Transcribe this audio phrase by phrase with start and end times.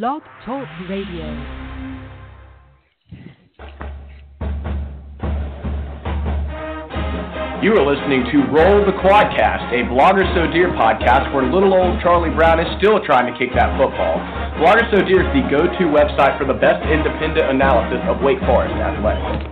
[0.00, 1.28] Blog Talk Radio.
[7.60, 12.00] You are listening to Roll the Quadcast, a Blogger So Dear podcast where little old
[12.00, 14.16] Charlie Brown is still trying to kick that football.
[14.56, 18.72] Blogger So Dear is the go-to website for the best independent analysis of Wake Forest
[18.72, 19.51] athletics.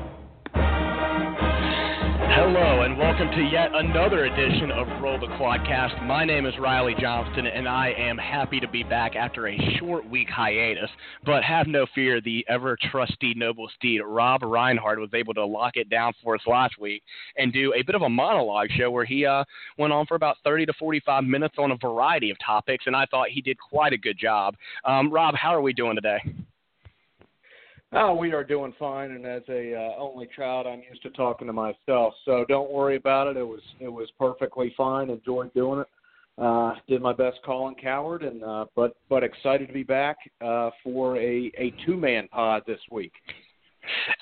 [3.20, 6.06] Welcome to yet another edition of Roll the Quadcast.
[6.06, 10.08] My name is Riley Johnston, and I am happy to be back after a short
[10.08, 10.88] week hiatus.
[11.26, 15.76] But have no fear, the ever trusty noble steed, Rob Reinhardt, was able to lock
[15.76, 17.02] it down for us last week
[17.36, 19.44] and do a bit of a monologue show where he uh,
[19.76, 23.04] went on for about 30 to 45 minutes on a variety of topics, and I
[23.10, 24.54] thought he did quite a good job.
[24.86, 26.22] Um, Rob, how are we doing today?
[27.92, 31.48] Oh, we are doing fine, and as a uh, only child, I'm used to talking
[31.48, 32.14] to myself.
[32.24, 33.36] So don't worry about it.
[33.36, 35.10] It was it was perfectly fine.
[35.10, 35.88] Enjoyed doing it.
[36.38, 40.70] Uh, did my best Colin Cowherd, and uh, but but excited to be back uh,
[40.84, 43.12] for a a two man pod this week.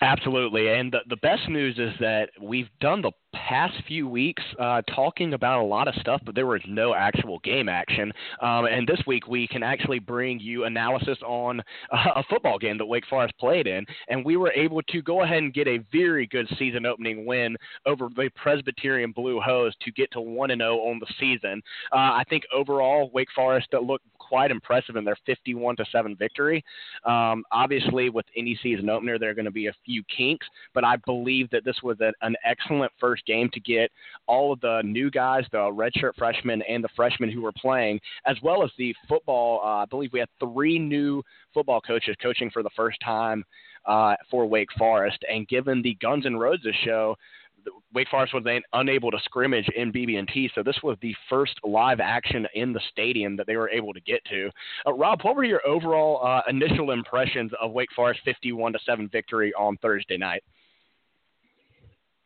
[0.00, 4.82] Absolutely, and the, the best news is that we've done the past few weeks uh,
[4.94, 8.12] talking about a lot of stuff, but there was no actual game action.
[8.42, 11.60] Um, and this week we can actually bring you analysis on
[11.92, 15.22] uh, a football game that Wake Forest played in, and we were able to go
[15.22, 19.92] ahead and get a very good season opening win over the Presbyterian Blue Hose to
[19.92, 21.62] get to one and zero oh on the season.
[21.92, 26.62] Uh, I think overall Wake Forest looked quite impressive in their 51 to 7 victory.
[27.04, 30.84] Um, obviously, with any season opener, there are going to be a few kinks, but
[30.84, 33.90] I believe that this was a, an excellent first game to get
[34.26, 38.36] all of the new guys, the redshirt freshmen and the freshmen who were playing, as
[38.42, 39.60] well as the football.
[39.62, 41.22] Uh, I believe we had three new
[41.54, 43.44] football coaches coaching for the first time
[43.86, 45.18] uh, for Wake Forest.
[45.30, 47.16] And given the Guns N' Roses show,
[47.92, 52.46] Wake Forest was unable to scrimmage in BB&T, so this was the first live action
[52.54, 54.50] in the stadium that they were able to get to.
[54.86, 59.08] Uh, Rob, what were your overall uh, initial impressions of Wake Forest 51 to seven
[59.08, 60.42] victory on Thursday night?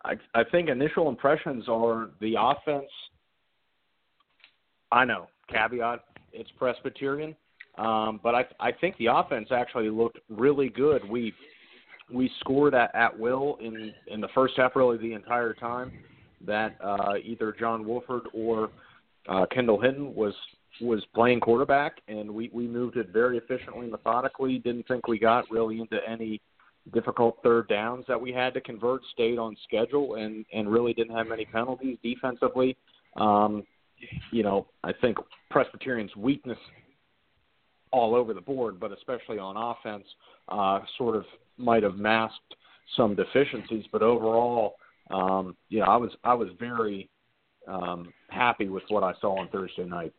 [0.04, 2.90] I, I think initial impressions are the offense.
[4.90, 7.34] I know caveat it's Presbyterian,
[7.78, 11.08] um, but I I think the offense actually looked really good.
[11.08, 11.32] We
[12.12, 15.92] we scored at, at will in in the first half, really the entire time
[16.46, 18.70] that uh, either John Wolford or
[19.28, 20.34] uh, Kendall Hinton was
[20.80, 24.58] was playing quarterback, and we we moved it very efficiently, methodically.
[24.58, 26.40] Didn't think we got really into any
[26.92, 29.02] difficult third downs that we had to convert.
[29.12, 32.76] Stayed on schedule, and and really didn't have many penalties defensively.
[33.16, 33.64] Um,
[34.30, 35.18] you know, I think
[35.50, 36.58] Presbyterian's weakness
[37.92, 40.06] all over the board, but especially on offense,
[40.48, 41.24] uh, sort of
[41.58, 42.54] might have masked
[42.96, 43.84] some deficiencies.
[43.92, 44.76] But overall,
[45.10, 47.08] um, you know, I was I was very
[47.68, 50.12] um, happy with what I saw on Thursday night.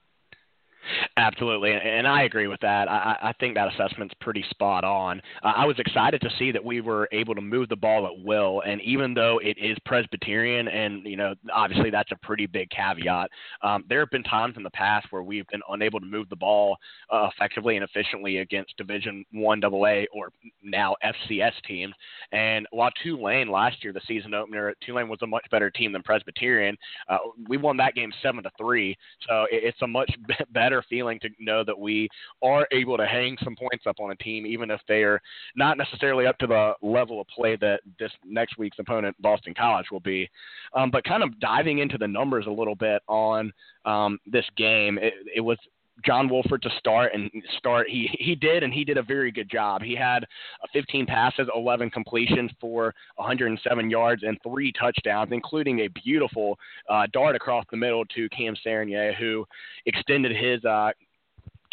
[1.18, 2.90] Absolutely, and I agree with that.
[2.90, 5.22] I, I think that assessment's pretty spot on.
[5.44, 8.24] Uh, I was excited to see that we were able to move the ball at
[8.26, 12.70] will, and even though it is Presbyterian, and you know, obviously that's a pretty big
[12.70, 13.30] caveat.
[13.62, 16.36] Um, there have been times in the past where we've been unable to move the
[16.36, 16.78] ball
[17.12, 20.30] uh, effectively and efficiently against Division One AA or
[20.64, 21.94] now FCS teams.
[22.32, 26.04] And while Tulane last year, the season opener, Tulane was a much better team than
[26.04, 26.76] Presbyterian.
[27.08, 27.18] Uh,
[27.48, 30.12] we won that game seven to three, so it, it's a much
[30.54, 32.10] better better feeling to know that we
[32.42, 35.22] are able to hang some points up on a team, even if they are
[35.56, 39.86] not necessarily up to the level of play that this next week's opponent, Boston College,
[39.92, 40.28] will be.
[40.74, 43.52] Um, but kind of diving into the numbers a little bit on
[43.86, 45.58] um, this game, it, it was
[46.06, 47.88] John Wolford to start and start.
[47.90, 49.82] He he did, and he did a very good job.
[49.82, 50.26] He had
[50.74, 56.58] 15 passes, 11 completions for 107 yards and three touchdowns, including a beautiful
[56.90, 59.46] uh, dart across the middle to Cam Serigne, who
[59.86, 60.92] extended his uh,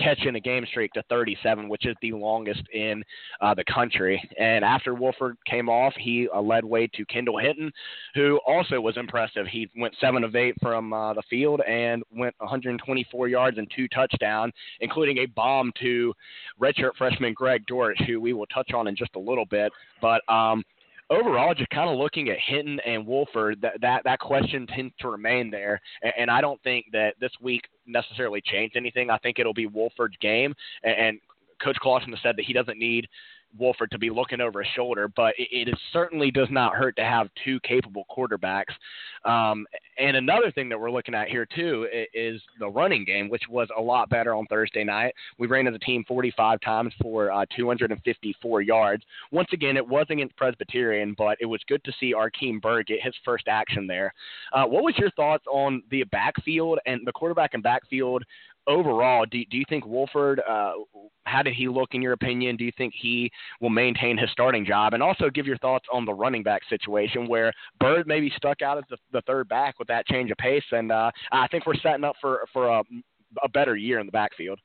[0.03, 3.03] catching a game streak to 37, which is the longest in
[3.41, 4.22] uh, the country.
[4.38, 7.71] And after Wolford came off, he uh, led way to Kendall Hinton,
[8.15, 9.47] who also was impressive.
[9.47, 13.89] He went seven of eight from uh, the field and went 124 yards and two
[13.89, 16.12] touchdowns, including a bomb to
[16.60, 19.72] redshirt freshman Greg Dortch, who we will touch on in just a little bit.
[20.01, 20.65] But um,
[21.10, 25.09] overall, just kind of looking at Hinton and Wolford, that that, that question tends to
[25.09, 25.80] remain there.
[26.03, 29.10] And, and I don't think that this week necessarily change anything.
[29.10, 31.21] I think it'll be Wolford's game, and, and
[31.63, 33.09] Coach Clawson has said that he doesn't need
[33.59, 37.05] Wolford to be looking over his shoulder, but it, it certainly does not hurt to
[37.05, 38.73] have two capable quarterbacks.
[39.25, 39.67] Um,
[39.99, 43.69] and another thing that we're looking at here too is the running game, which was
[43.77, 45.15] a lot better on Thursday night.
[45.39, 49.03] We ran as a team 45 times for uh, 254 yards.
[49.31, 53.03] Once again, it was against Presbyterian, but it was good to see Arkeem Byrd get
[53.03, 54.15] his first action there.
[54.53, 58.25] Uh, what was your thoughts on the backfield and the quarterback and backfield
[58.66, 60.72] overall, do, do you think Wolford, uh,
[61.24, 62.57] how did he look in your opinion?
[62.57, 63.30] Do you think he
[63.60, 64.95] will maintain his starting job?
[64.95, 68.78] And also give your thoughts on the running back situation where Byrd maybe stuck out
[68.78, 70.65] as the, the third back with that change of pace.
[70.72, 72.83] And uh, I think we're setting up for, for a,
[73.42, 74.59] a better year in the backfield.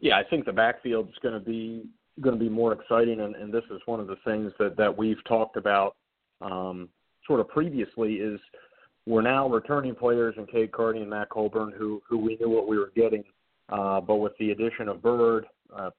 [0.00, 1.84] Yeah, I think the backfield is going to be
[2.20, 4.96] going to be more exciting, and, and this is one of the things that that
[4.96, 5.94] we've talked about
[6.40, 6.88] um,
[7.26, 8.40] sort of previously is–
[9.08, 12.68] we're now returning players in Cade Carney and Matt Colburn who who we knew what
[12.68, 13.24] we were getting.
[13.70, 15.90] Uh, but with the addition of Byrd, uh,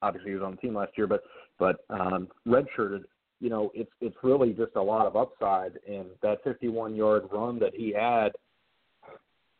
[0.00, 1.22] obviously he was on the team last year, but
[1.58, 3.04] but um, redshirted,
[3.40, 5.72] you know, it's it's really just a lot of upside.
[5.86, 8.30] And that 51 yard run that he had,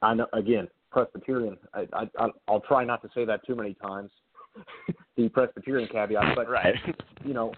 [0.01, 1.59] I know again Presbyterian.
[1.75, 4.11] I, I I'll try not to say that too many times.
[5.17, 6.75] the Presbyterian caveat, but right.
[7.25, 7.53] you know,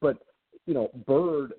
[0.00, 0.18] but
[0.66, 1.52] you know, Byrd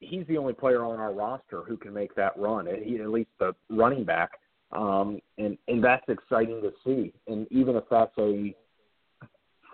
[0.00, 2.66] he's the only player on our roster who can make that run.
[2.82, 4.32] He, at least the running back,
[4.72, 7.12] um, and and that's exciting to see.
[7.26, 8.54] And even if that's a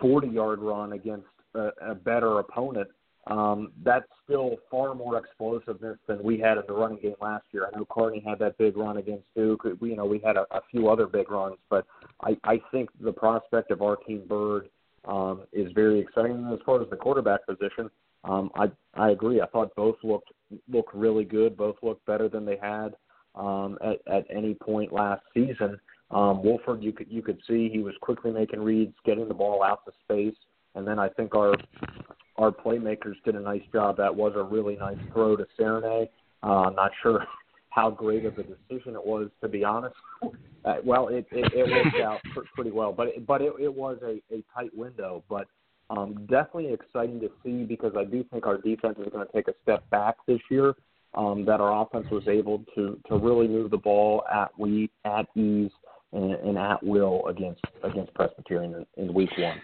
[0.01, 2.89] 40 yard run against a, a better opponent,
[3.27, 7.67] um, that's still far more explosiveness than we had in the running game last year.
[7.67, 9.65] I know Carney had that big run against Duke.
[9.79, 11.85] We, you know, we had a, a few other big runs, but
[12.21, 14.69] I, I think the prospect of Arkeem Byrd
[15.05, 16.33] um, is very exciting.
[16.33, 17.89] And as far as the quarterback position,
[18.27, 19.41] um, I I agree.
[19.41, 20.31] I thought both looked
[20.71, 21.55] looked really good.
[21.55, 22.95] Both looked better than they had
[23.35, 25.79] um, at at any point last season.
[26.11, 29.63] Um, Wolford, you could you could see he was quickly making reads, getting the ball
[29.63, 30.37] out to space,
[30.75, 31.55] and then I think our
[32.37, 33.97] our playmakers did a nice job.
[33.97, 36.09] That was a really nice throw to Serigne.
[36.43, 37.25] Uh, I'm not sure
[37.69, 39.95] how great of a decision it was, to be honest.
[40.63, 43.73] Uh, well, it, it, it worked out pr- pretty well, but it, but it, it
[43.73, 45.23] was a, a tight window.
[45.29, 45.47] But
[45.89, 49.47] um, definitely exciting to see because I do think our defense is going to take
[49.47, 50.75] a step back this year.
[51.13, 55.25] Um, that our offense was able to to really move the ball at we at
[55.33, 55.71] ease
[56.11, 59.57] and, and at will against against Presbyterian in, in week one.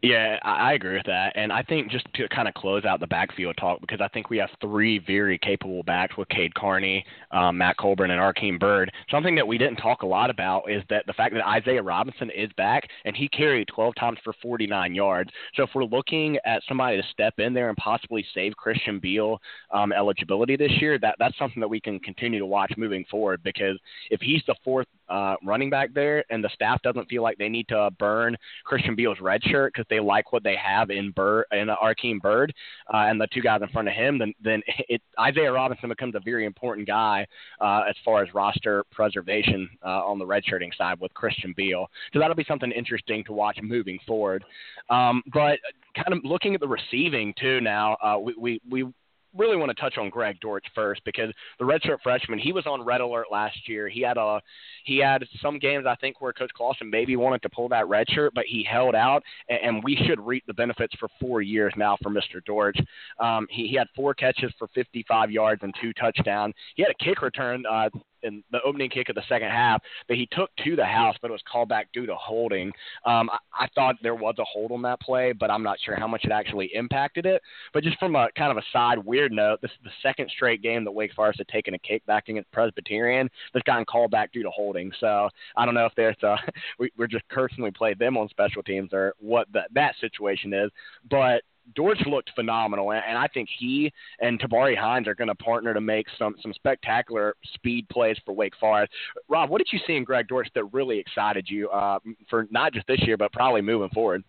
[0.00, 1.32] Yeah, I agree with that.
[1.34, 4.30] And I think just to kind of close out the backfield talk, because I think
[4.30, 8.92] we have three very capable backs with Cade Carney, um, Matt Colburn, and Arkeem Byrd.
[9.10, 12.30] Something that we didn't talk a lot about is that the fact that Isaiah Robinson
[12.30, 15.30] is back and he carried 12 times for 49 yards.
[15.56, 19.40] So if we're looking at somebody to step in there and possibly save Christian Beal
[19.72, 23.42] um, eligibility this year, that that's something that we can continue to watch moving forward.
[23.42, 23.76] Because
[24.10, 27.48] if he's the fourth uh, running back there, and the staff doesn't feel like they
[27.48, 31.46] need to burn Christian Beal's red shirt because they like what they have in Byrd
[31.50, 32.52] and Arkeem Byrd
[32.92, 36.14] uh, and the two guys in front of him, then then it, Isaiah Robinson becomes
[36.14, 37.26] a very important guy
[37.60, 41.88] uh, as far as roster preservation uh, on the redshirting side with Christian Beal.
[42.12, 44.44] So that'll be something interesting to watch moving forward.
[44.90, 45.58] Um, but
[45.94, 48.92] kind of looking at the receiving too now, uh, we, we we
[49.36, 52.82] really want to touch on Greg Dortch first because the redshirt freshman, he was on
[52.82, 53.88] red alert last year.
[53.88, 54.40] He had a
[54.84, 58.30] he had some games I think where Coach Clawson maybe wanted to pull that redshirt,
[58.34, 61.96] but he held out, and, and we should reap the benefits for four years now
[62.02, 62.44] for Mr.
[62.44, 62.78] Dortch.
[63.20, 66.54] Um, he, he had four catches for 55 yards and two touchdowns.
[66.76, 67.90] He had a kick return uh,
[68.22, 71.28] in the opening kick of the second half that he took to the house, but
[71.28, 72.68] it was called back due to holding.
[73.04, 75.96] Um, I, I thought there was a hold on that play, but I'm not sure
[75.96, 77.42] how much it actually impacted it.
[77.72, 80.62] But just from a kind of a side weird note, this is the second straight
[80.62, 84.32] game that Wake Forest had taken a kick back against Presbyterian that's gotten called back
[84.32, 84.90] due to holding.
[85.00, 86.36] So I don't know if there's a
[86.78, 90.52] we, we're just cursing we played them on special teams or what that that situation
[90.52, 90.70] is,
[91.10, 91.42] but
[91.74, 95.80] Dortch looked phenomenal, and I think he and Tabari Hines are going to partner to
[95.80, 98.92] make some some spectacular speed plays for Wake Forest.
[99.28, 101.98] Rob, what did you see in Greg Dortch that really excited you uh,
[102.28, 104.22] for not just this year, but probably moving forward?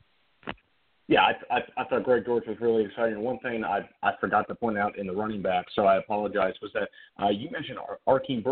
[1.07, 3.19] Yeah, I, I, I thought Greg Dortch was really exciting.
[3.21, 6.53] One thing I I forgot to point out in the running back, so I apologize,
[6.61, 6.89] was that
[7.21, 8.43] uh, you mentioned Ar- Arkeem.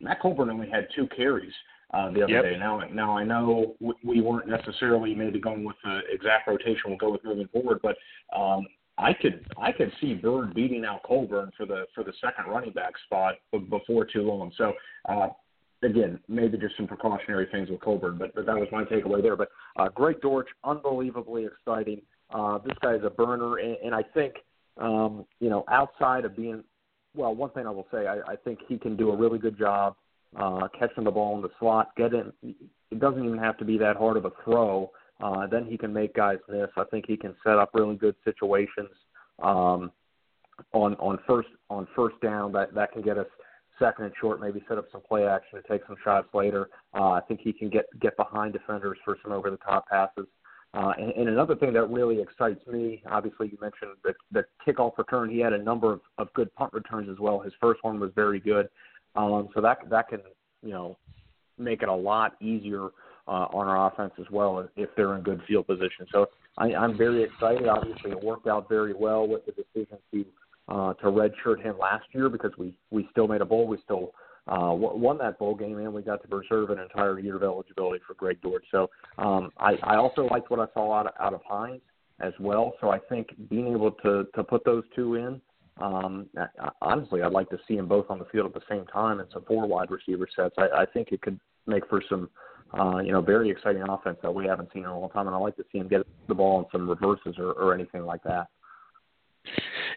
[0.00, 1.52] Matt Colburn only had two carries
[1.94, 2.44] uh, the other yep.
[2.44, 2.56] day.
[2.58, 7.10] Now, now I know we weren't necessarily maybe going with the exact rotation we'll go
[7.10, 7.96] with moving forward, but
[8.36, 8.66] um,
[8.98, 12.72] I could I could see Byrd beating out Colburn for the for the second running
[12.72, 13.34] back spot
[13.70, 14.52] before too long.
[14.58, 14.72] So
[15.08, 15.28] uh,
[15.82, 19.36] again, maybe just some precautionary things with Colburn, but, but that was my takeaway there.
[19.36, 22.02] But uh, Greg Dortch, unbelievably exciting.
[22.30, 24.34] Uh, this guy is a burner, and, and I think
[24.76, 26.64] um, you know outside of being
[27.14, 29.58] well, one thing I will say, I, I think he can do a really good
[29.58, 29.96] job
[30.36, 32.12] uh, catching the ball in the slot, get.
[32.12, 34.90] It doesn't even have to be that hard of a throw.
[35.20, 36.68] Uh, then he can make guys miss.
[36.76, 38.90] I think he can set up really good situations
[39.42, 39.90] um,
[40.72, 43.26] on on first on first down that that can get us
[43.78, 46.68] second and short, maybe set up some play action to take some shots later.
[46.94, 50.26] Uh, I think he can get get behind defenders for some over the top passes.
[50.74, 54.98] Uh, and, and another thing that really excites me, obviously, you mentioned the, the kickoff
[54.98, 55.30] return.
[55.30, 57.40] He had a number of, of good punt returns as well.
[57.40, 58.68] His first one was very good,
[59.18, 60.20] um, so that that can
[60.62, 60.96] you know
[61.58, 62.88] make it a lot easier
[63.26, 66.06] uh, on our offense as well if they're in good field position.
[66.12, 67.68] So I, I'm very excited.
[67.68, 70.24] Obviously, it worked out very well with the decision to
[70.68, 73.66] uh, to redshirt him last year because we we still made a bowl.
[73.66, 74.12] We still
[74.46, 78.02] uh, won that bowl game, and we got to preserve an entire year of eligibility
[78.06, 78.64] for Greg Dortch.
[78.70, 81.82] So um, I, I also liked what I saw out of, out of Hines
[82.20, 82.72] as well.
[82.80, 85.40] So I think being able to to put those two in,
[85.80, 86.26] um,
[86.82, 89.28] honestly, I'd like to see them both on the field at the same time and
[89.32, 90.54] some four wide receiver sets.
[90.58, 92.28] I, I think it could make for some.
[92.78, 95.34] Uh, you know, very exciting offense that we haven't seen in a long time, and
[95.34, 98.22] I like to see him get the ball in some reverses or, or anything like
[98.24, 98.48] that.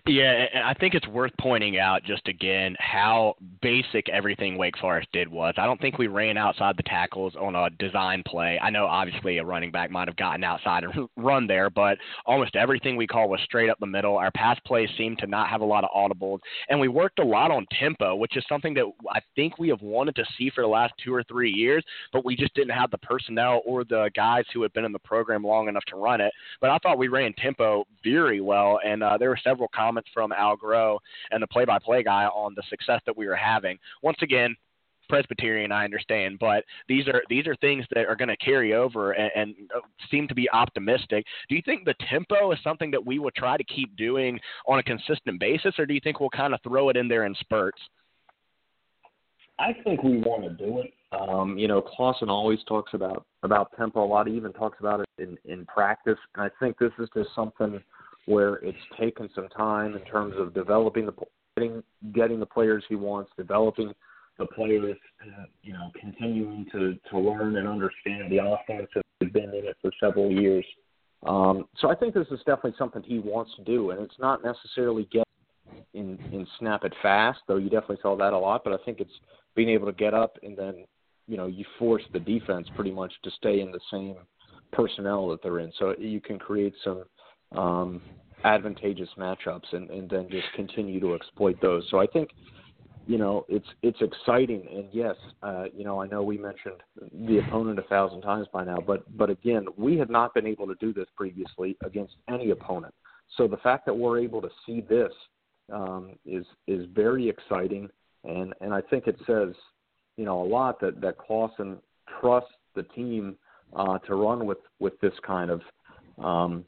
[0.07, 5.27] Yeah, I think it's worth pointing out just again how basic everything Wake Forest did
[5.27, 5.53] was.
[5.57, 8.60] I don't think we ran outside the tackles on a design play.
[8.60, 12.55] I know obviously a running back might have gotten outside and run there, but almost
[12.55, 14.17] everything we call was straight up the middle.
[14.17, 17.25] Our pass plays seemed to not have a lot of audibles, and we worked a
[17.25, 20.62] lot on tempo, which is something that I think we have wanted to see for
[20.62, 24.10] the last two or three years, but we just didn't have the personnel or the
[24.15, 26.33] guys who had been in the program long enough to run it.
[26.60, 30.31] But I thought we ran tempo very well, and uh, there were several comments from
[30.31, 30.98] Al Groh
[31.31, 33.77] and the play-by-play guy on the success that we were having.
[34.01, 34.55] Once again,
[35.10, 39.12] Presbyterian, I understand, but these are these are things that are going to carry over
[39.12, 41.25] and, and, uh, seem to be optimistic.
[41.50, 44.79] Do you think the tempo is something that we will try to keep doing on
[44.79, 47.36] a consistent basis, or do you think we'll kind of throw it in there in
[47.36, 47.81] spurts?
[49.60, 50.93] I think we want to do it.
[51.12, 54.27] Um, you know, Clawson always talks about about tempo a lot.
[54.27, 57.81] He even talks about it in in practice, and I think this is just something
[58.25, 61.13] where it's taken some time in terms of developing the
[61.57, 63.93] getting getting the players he wants, developing
[64.37, 68.87] the players, uh, you know, continuing to to learn and understand the offense.
[68.93, 70.65] Have been in it for several years,
[71.27, 74.43] um, so I think this is definitely something he wants to do, and it's not
[74.43, 75.27] necessarily get
[75.93, 78.63] in in snap it fast, though you definitely saw that a lot.
[78.63, 79.11] But I think it's
[79.55, 80.85] being able to get up and then
[81.27, 84.15] you know you force the defense pretty much to stay in the same
[84.71, 87.03] personnel that they're in, so you can create some
[87.53, 88.01] um,
[88.43, 91.86] advantageous matchups and, and then just continue to exploit those.
[91.89, 92.29] So I think,
[93.08, 96.81] you know, it's it's exciting and yes, uh, you know, I know we mentioned
[97.27, 100.67] the opponent a thousand times by now, but but again, we have not been able
[100.67, 102.93] to do this previously against any opponent.
[103.38, 105.12] So the fact that we're able to see this
[105.72, 107.89] um, is is very exciting,
[108.24, 109.53] and and I think it says,
[110.17, 111.77] you know, a lot that that Clawson
[112.20, 113.36] trusts the team
[113.75, 115.62] uh, to run with with this kind of
[116.24, 116.65] um,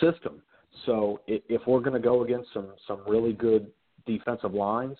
[0.00, 0.42] system.
[0.86, 3.70] So if we're going to go against some some really good
[4.06, 4.96] defensive lines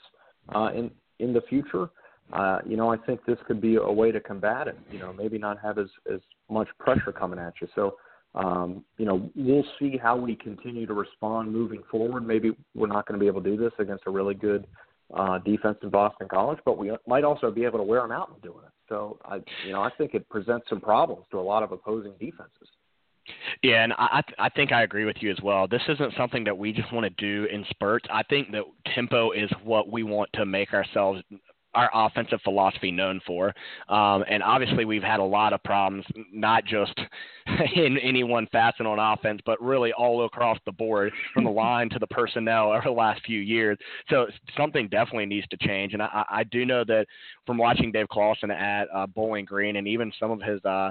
[0.54, 1.88] uh, in in the future,
[2.32, 4.78] uh, you know, I think this could be a way to combat it.
[4.90, 7.68] You know, maybe not have as as much pressure coming at you.
[7.74, 7.96] So,
[8.34, 12.26] um, you know, we'll see how we continue to respond moving forward.
[12.26, 14.66] Maybe we're not going to be able to do this against a really good
[15.12, 18.32] uh, defense in Boston College, but we might also be able to wear them out
[18.34, 18.72] in doing it.
[18.88, 19.36] So, I,
[19.66, 22.68] you know, I think it presents some problems to a lot of opposing defenses.
[23.62, 25.66] Yeah, and I I think I agree with you as well.
[25.66, 28.06] This isn't something that we just want to do in spurts.
[28.12, 28.64] I think that
[28.94, 31.22] tempo is what we want to make ourselves
[31.74, 33.54] our offensive philosophy known for.
[33.88, 36.98] Um, and obviously, we've had a lot of problems, not just
[37.76, 41.90] in any one facet on offense, but really all across the board, from the line
[41.90, 43.76] to the personnel over the last few years.
[44.08, 44.26] So
[44.56, 45.92] something definitely needs to change.
[45.92, 47.06] And I, I do know that
[47.46, 50.90] from watching Dave Clawson at uh, Bowling Green and even some of his uh,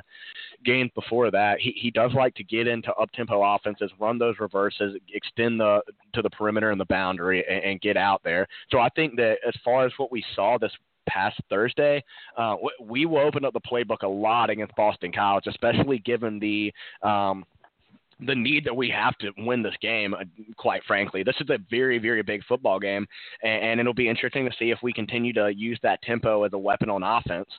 [0.64, 4.36] games before that, he, he does like to get into up tempo offenses, run those
[4.40, 5.82] reverses, extend the
[6.14, 8.48] to the perimeter and the boundary, and, and get out there.
[8.70, 10.73] So I think that as far as what we saw this
[11.08, 12.04] past Thursday,
[12.38, 16.74] uh, we will open up the playbook a lot against Boston College, especially given the
[17.08, 17.46] um,
[18.26, 20.24] the need that we have to win this game, uh,
[20.58, 21.24] quite frankly.
[21.24, 23.06] This is a very, very big football game,
[23.42, 26.54] and, and, it'll be interesting to see if we continue to use that tempo as
[26.54, 27.50] a weapon on offense.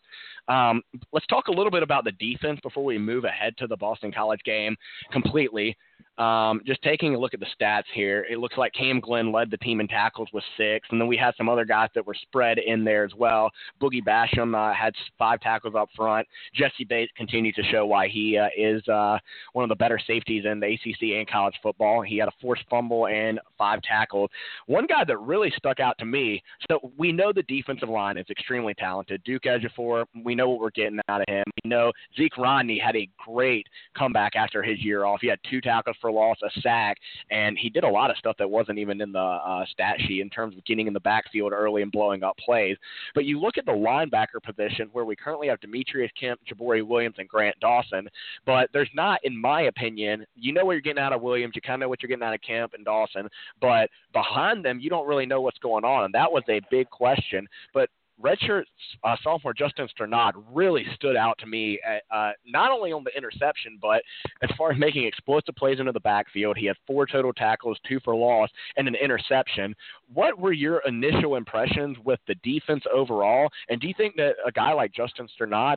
[0.49, 0.83] Um,
[1.13, 4.13] let's talk a little bit about the defense before we move ahead to the Boston
[4.13, 4.77] College game
[5.11, 5.77] completely.
[6.19, 9.51] Um, just taking a look at the stats here, it looks like Cam Glenn led
[9.51, 12.15] the team in tackles with six, and then we had some other guys that were
[12.15, 13.51] spread in there as well.
[13.81, 16.29] Boogie Basham uh, had five tackles up front.
[16.55, 19.19] Jessie Bates continued to show why he uh, is uh,
[19.55, 22.03] one of the better safeties in the ACC and college football.
[22.03, 24.31] He had a forced fumble and five tackles.
[24.67, 26.43] One guy that really stuck out to me.
[26.71, 29.23] So we know the defensive line is extremely talented.
[29.25, 31.45] Duke Ejiofor, we We know what we're getting out of him.
[31.63, 35.21] We know Zeke Rodney had a great comeback after his year off.
[35.21, 36.99] He had two tackles for loss, a sack,
[37.31, 40.21] and he did a lot of stuff that wasn't even in the uh, stat sheet
[40.21, 42.77] in terms of getting in the backfield early and blowing up plays.
[43.15, 47.15] But you look at the linebacker position where we currently have Demetrius Kemp, Jaboree Williams,
[47.17, 48.07] and Grant Dawson,
[48.45, 51.63] but there's not, in my opinion, you know what you're getting out of Williams, you
[51.63, 53.27] kind of know what you're getting out of Kemp and Dawson,
[53.63, 56.05] but behind them, you don't really know what's going on.
[56.05, 57.47] And that was a big question.
[57.73, 57.89] But
[58.23, 58.65] redshirt
[59.03, 63.17] uh, sophomore Justin Strnad really stood out to me, at, uh, not only on the
[63.17, 64.03] interception, but
[64.43, 66.57] as far as making explosive plays into the backfield.
[66.57, 69.75] He had four total tackles, two for loss, and an interception.
[70.13, 73.49] What were your initial impressions with the defense overall?
[73.69, 75.77] And do you think that a guy like Justin Strnad,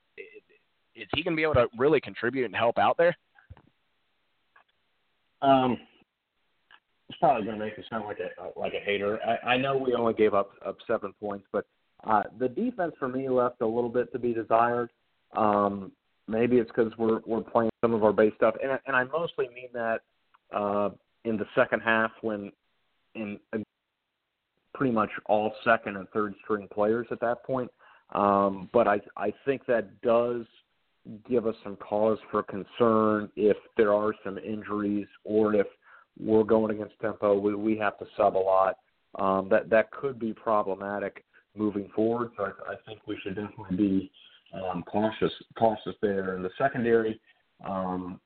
[0.96, 3.15] is he going to be able to really contribute and help out there?
[5.41, 5.77] Um,
[7.10, 9.20] it's probably going to make me sound like a like a hater.
[9.24, 11.65] I, I know we only gave up up seven points, but
[12.04, 14.89] uh, the defense for me left a little bit to be desired.
[15.36, 15.92] Um,
[16.27, 19.48] maybe it's because we're we're playing some of our base stuff, and and I mostly
[19.50, 20.01] mean that
[20.56, 20.89] uh,
[21.25, 22.51] in the second half when
[23.16, 23.60] in uh,
[24.74, 27.72] pretty much all second and third string players at that point.
[28.13, 30.46] Um, but I I think that does
[31.27, 35.68] give us some cause for concern if there are some injuries or if
[36.20, 37.38] we're going against tempo.
[37.38, 38.77] We we have to sub a lot.
[39.16, 41.24] Um, that that could be problematic
[41.58, 42.32] moving forward.
[42.38, 44.12] So I, I think we should definitely be
[44.54, 46.36] um, cautious cautious there.
[46.36, 47.20] In the secondary,
[47.68, 48.20] um,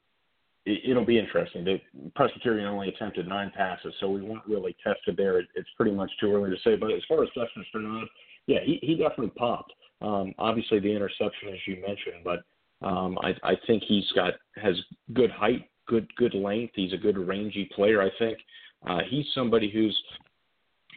[0.65, 1.63] it, will be interesting.
[1.63, 1.79] The
[2.15, 5.39] Presbyterian only attempted nine passes, so we weren't really tested there.
[5.39, 6.75] It, it's pretty much too early to say.
[6.75, 8.05] But as far as Justin Strnad,
[8.47, 9.73] yeah, he, he definitely popped.
[10.01, 12.39] Um, obviously, the interception, as you mentioned, but
[12.85, 14.75] um, I, I think he's got has
[15.13, 16.73] good height, good good length.
[16.75, 18.01] He's a good rangy player.
[18.01, 18.37] I think
[18.87, 19.99] uh, he's somebody who's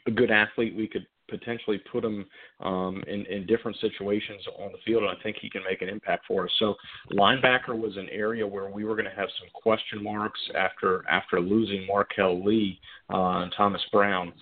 [0.06, 0.74] a good athlete.
[0.76, 2.26] We could potentially put him
[2.60, 5.88] um, in, in different situations on the field, and I think he can make an
[5.88, 6.50] impact for us.
[6.58, 6.74] So
[7.12, 11.40] linebacker was an area where we were going to have some question marks after after
[11.40, 12.78] losing Marquel Lee
[13.12, 14.32] uh, and Thomas Brown.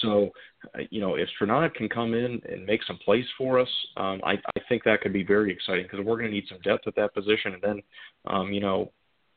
[0.00, 0.30] So,
[0.74, 4.20] uh, you know, if Strnad can come in and make some plays for us, um,
[4.24, 6.86] I, I think that could be very exciting because we're going to need some depth
[6.86, 7.54] at that position.
[7.54, 7.82] And then,
[8.26, 8.92] um, you know,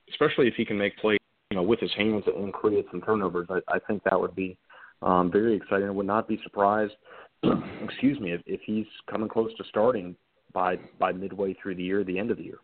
[0.10, 1.20] especially if he can make plays,
[1.52, 4.58] you know, with his hands and create some turnovers, I, I think that would be
[5.06, 5.88] um, very exciting.
[5.88, 6.94] I would not be surprised,
[7.84, 10.16] excuse me, if, if he's coming close to starting
[10.52, 12.60] by by midway through the year, the end of the year.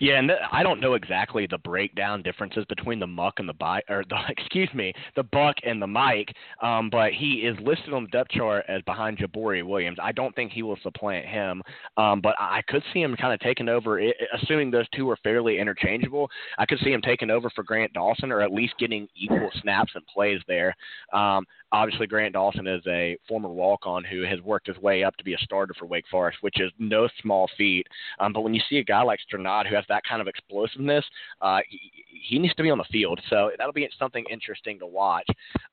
[0.00, 3.54] Yeah, and th- I don't know exactly the breakdown differences between the muck and the
[3.54, 6.32] bike, or the excuse me, the buck and the Mike.
[6.62, 9.98] Um, but he is listed on the depth chart as behind Jaboree Williams.
[10.02, 11.62] I don't think he will supplant him,
[11.96, 13.98] um, but I could see him kind of taking over.
[13.98, 17.92] It, assuming those two are fairly interchangeable, I could see him taking over for Grant
[17.92, 20.74] Dawson, or at least getting equal snaps and plays there.
[21.12, 25.24] Um, obviously Grant Dawson is a former walk-on who has worked his way up to
[25.24, 27.86] be a starter for Wake Forest, which is no small feat.
[28.20, 31.04] Um, but when you see a guy like Strnad who has that kind of explosiveness,
[31.40, 33.20] uh, he, he, needs to be on the field.
[33.30, 35.26] So that'll be something interesting to watch.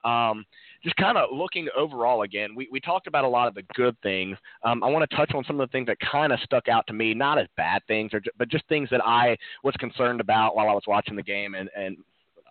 [0.05, 0.45] Um,
[0.83, 3.95] just kind of looking overall again, we, we talked about a lot of the good
[4.01, 4.37] things.
[4.63, 6.87] Um, I want to touch on some of the things that kind of stuck out
[6.87, 10.55] to me, not as bad things, or but just things that I was concerned about
[10.55, 11.97] while I was watching the game and, and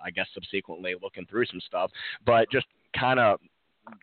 [0.04, 1.90] I guess subsequently looking through some stuff.
[2.24, 3.40] But just kind of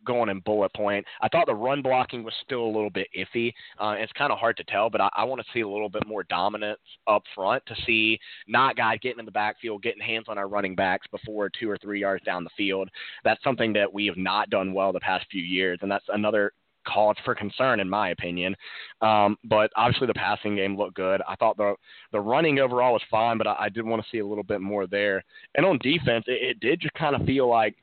[0.06, 1.06] going in bullet point.
[1.22, 3.54] I thought the run blocking was still a little bit iffy.
[3.80, 5.90] Uh, it's kind of hard to tell, but I, I want to see a little
[5.90, 10.26] bit more dominance up front to see not guys getting in the backfield, getting hands
[10.28, 12.90] on our running backs before two or three yards down the field.
[13.24, 16.54] That's something that we have not done well the past few years, and that's another
[16.88, 18.56] cause for concern in my opinion.
[19.02, 21.20] Um, but obviously the passing game looked good.
[21.28, 21.74] I thought the
[22.12, 24.62] the running overall was fine, but I, I did want to see a little bit
[24.62, 25.24] more there.
[25.56, 27.76] And on defense, it, it did just kind of feel like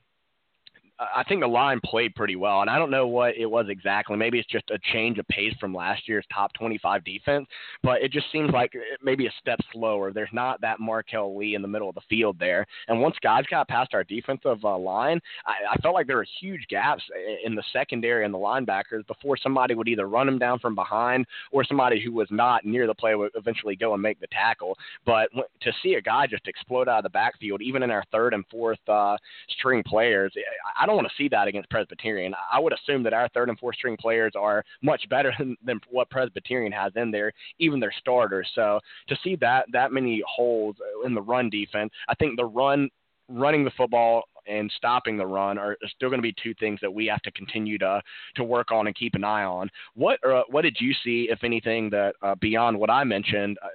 [1.14, 4.16] I think the line played pretty well, and I don't know what it was exactly.
[4.16, 7.46] Maybe it's just a change of pace from last year's top 25 defense,
[7.82, 10.12] but it just seems like maybe a step slower.
[10.12, 13.44] There's not that Marquel Lee in the middle of the field there, and once guys
[13.50, 17.02] got past our defensive uh, line, I, I felt like there were huge gaps
[17.44, 21.26] in the secondary and the linebackers before somebody would either run them down from behind
[21.50, 24.76] or somebody who was not near the play would eventually go and make the tackle.
[25.04, 28.34] But to see a guy just explode out of the backfield, even in our third
[28.34, 29.16] and fourth uh,
[29.58, 30.32] string players,
[30.78, 32.35] I don't don't want to see that against Presbyterian.
[32.52, 35.81] I would assume that our third and fourth string players are much better than, than
[35.90, 38.48] what Presbyterian has in there, even their starters.
[38.55, 42.90] So to see that that many holes in the run defense, I think the run
[43.28, 46.92] running the football and stopping the run are still going to be two things that
[46.92, 48.02] we have to continue to
[48.35, 49.70] to work on and keep an eye on.
[49.94, 53.68] What uh, what did you see, if anything, that uh, beyond what I mentioned uh,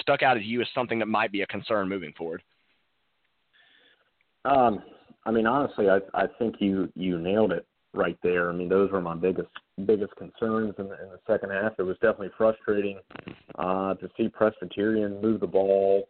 [0.00, 2.42] stuck out to you as something that might be a concern moving forward?
[4.44, 4.82] Um,
[5.26, 8.48] I mean, honestly, I I think you you nailed it right there.
[8.48, 9.48] I mean, those were my biggest
[9.84, 11.72] biggest concerns in the, in the second half.
[11.78, 12.98] It was definitely frustrating
[13.58, 16.08] uh, to see Presbyterian move the ball,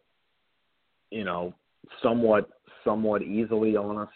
[1.10, 1.54] you know,
[2.02, 2.50] somewhat
[2.84, 4.12] somewhat easily on us.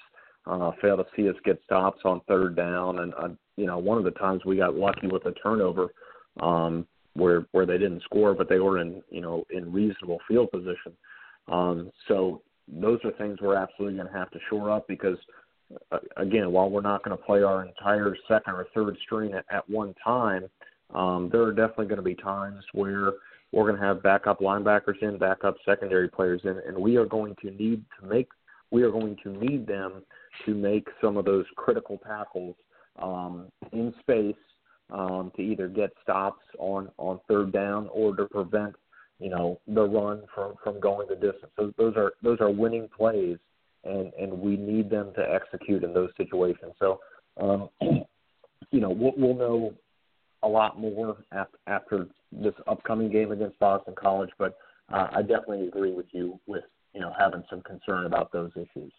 [0.47, 3.99] Uh, fail to see us get stops on third down, and uh, you know, one
[3.99, 5.89] of the times we got lucky with a turnover
[6.41, 10.51] um, where where they didn't score, but they were in you know in reasonable field
[10.51, 10.93] position.
[11.49, 15.19] Um, so those are things we're absolutely going to have to shore up because
[15.93, 19.45] uh, again, while we're not going to play our entire second or third string at,
[19.51, 20.45] at one time,
[20.95, 23.13] um, there are definitely going to be times where
[23.53, 27.35] we're going to have backup linebackers in, backup secondary players in, and we are going
[27.43, 28.29] to need to make
[28.73, 30.03] we are going to need them
[30.47, 32.55] to make some of those critical tackles
[33.03, 34.37] um, in space
[34.91, 38.75] um, to either get stops on on third down or to prevent
[39.21, 41.53] you know the run from from going the distance.
[41.57, 43.39] So those are those are winning plays
[43.85, 46.73] and and we need them to execute in those situations.
[46.79, 47.01] So,
[47.41, 47.69] um,
[48.71, 49.75] you know, we'll, we'll know
[50.43, 54.57] a lot more after, after this upcoming game against Boston College, but
[54.93, 58.93] uh, I definitely agree with you with you know having some concern about those issues.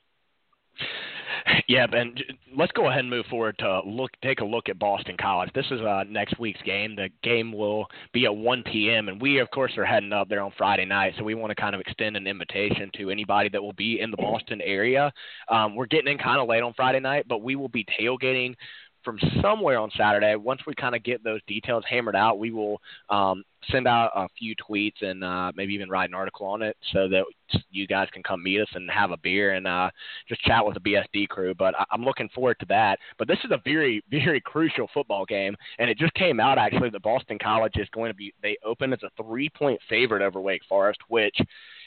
[1.67, 2.21] Yeah, and
[2.55, 5.51] let's go ahead and move forward to look take a look at Boston College.
[5.55, 6.95] This is uh, next week's game.
[6.95, 9.07] The game will be at 1 p.m.
[9.07, 11.55] and we of course are heading up there on Friday night, so we want to
[11.55, 15.13] kind of extend an invitation to anybody that will be in the Boston area.
[15.47, 18.55] Um, we're getting in kind of late on Friday night, but we will be tailgating
[19.03, 20.35] from somewhere on Saturday.
[20.35, 24.27] Once we kind of get those details hammered out, we will um, send out a
[24.37, 27.23] few tweets and uh, maybe even write an article on it so that
[27.69, 29.89] you guys can come meet us and have a beer and uh,
[30.27, 31.53] just chat with the BSD crew.
[31.53, 32.99] But I- I'm looking forward to that.
[33.17, 36.89] But this is a very, very crucial football game, and it just came out actually
[36.89, 40.39] that Boston College is going to be they open as a three point favorite over
[40.41, 41.37] Wake Forest, which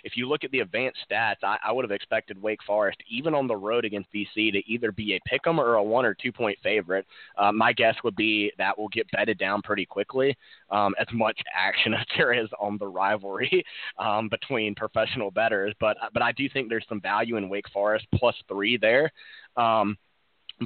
[0.05, 3.35] if you look at the advanced stats, I, I would have expected Wake Forest, even
[3.35, 6.14] on the road against BC, to either be a pick 'em or a one or
[6.14, 7.07] two point favorite.
[7.37, 10.37] Uh, my guess would be that will get bedded down pretty quickly.
[10.71, 13.64] Um, as much action as there is on the rivalry
[13.99, 18.07] um, between professional betters, but but I do think there's some value in Wake Forest
[18.14, 19.11] plus three there.
[19.57, 19.97] Um,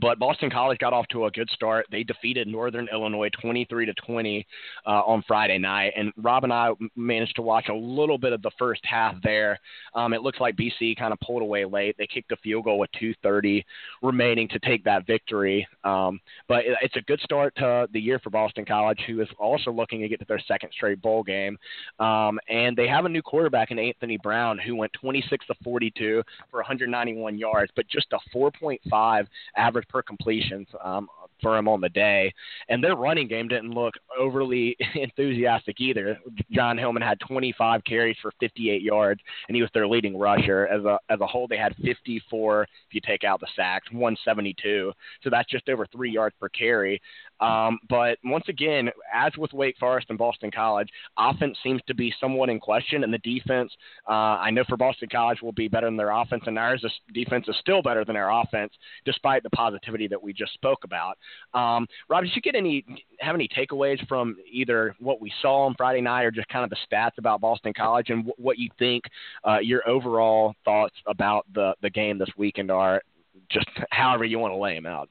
[0.01, 1.87] but Boston College got off to a good start.
[1.91, 4.47] They defeated Northern Illinois 23 to 20
[4.87, 8.43] uh, on Friday night, and Rob and I managed to watch a little bit of
[8.43, 9.59] the first half there.
[9.95, 11.97] Um, it looks like BC kind of pulled away late.
[11.99, 13.65] They kicked a field goal with 2:30
[14.03, 15.67] remaining to take that victory.
[15.85, 19.29] Um, but it, it's a good start to the year for Boston College, who is
[19.39, 21.59] also looking to get to their second straight bowl game.
[21.99, 26.23] Um, and they have a new quarterback in Anthony Brown, who went 26 to 42
[26.51, 31.09] for 191 yards, but just a 4.5 average per completions um,
[31.41, 32.33] for him on the day.
[32.69, 36.19] And their running game didn't look overly enthusiastic either.
[36.51, 40.67] Jon Hilliman had 25 carries for 58 yards, and he was their leading rusher.
[40.67, 44.93] As a as a whole, they had 54 if you take out the sacks, 172.
[45.23, 47.01] So that's just over three yards per carry.
[47.41, 52.13] Um, but once again, as with Wake Forest and Boston College, offense seems to be
[52.21, 53.73] somewhat in question, and the defense,
[54.09, 57.47] uh, I know for Boston College, will be better than their offense, and ours defense
[57.49, 58.73] is still better than our offense,
[59.05, 61.17] despite the positivity that we just spoke about.
[61.55, 62.85] Um, Rob, did you get any
[63.21, 66.71] have any takeaways from either what we saw on Friday night or just kind of
[66.71, 69.05] the stats about Boston College and w- what you think
[69.47, 73.03] uh, your overall thoughts about the the game this weekend are?
[73.51, 75.09] Just however you want to lay them out.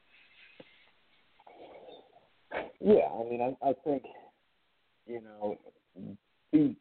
[2.80, 4.04] Yeah, I mean, I, I think
[5.08, 5.58] you know,
[6.52, 6.76] you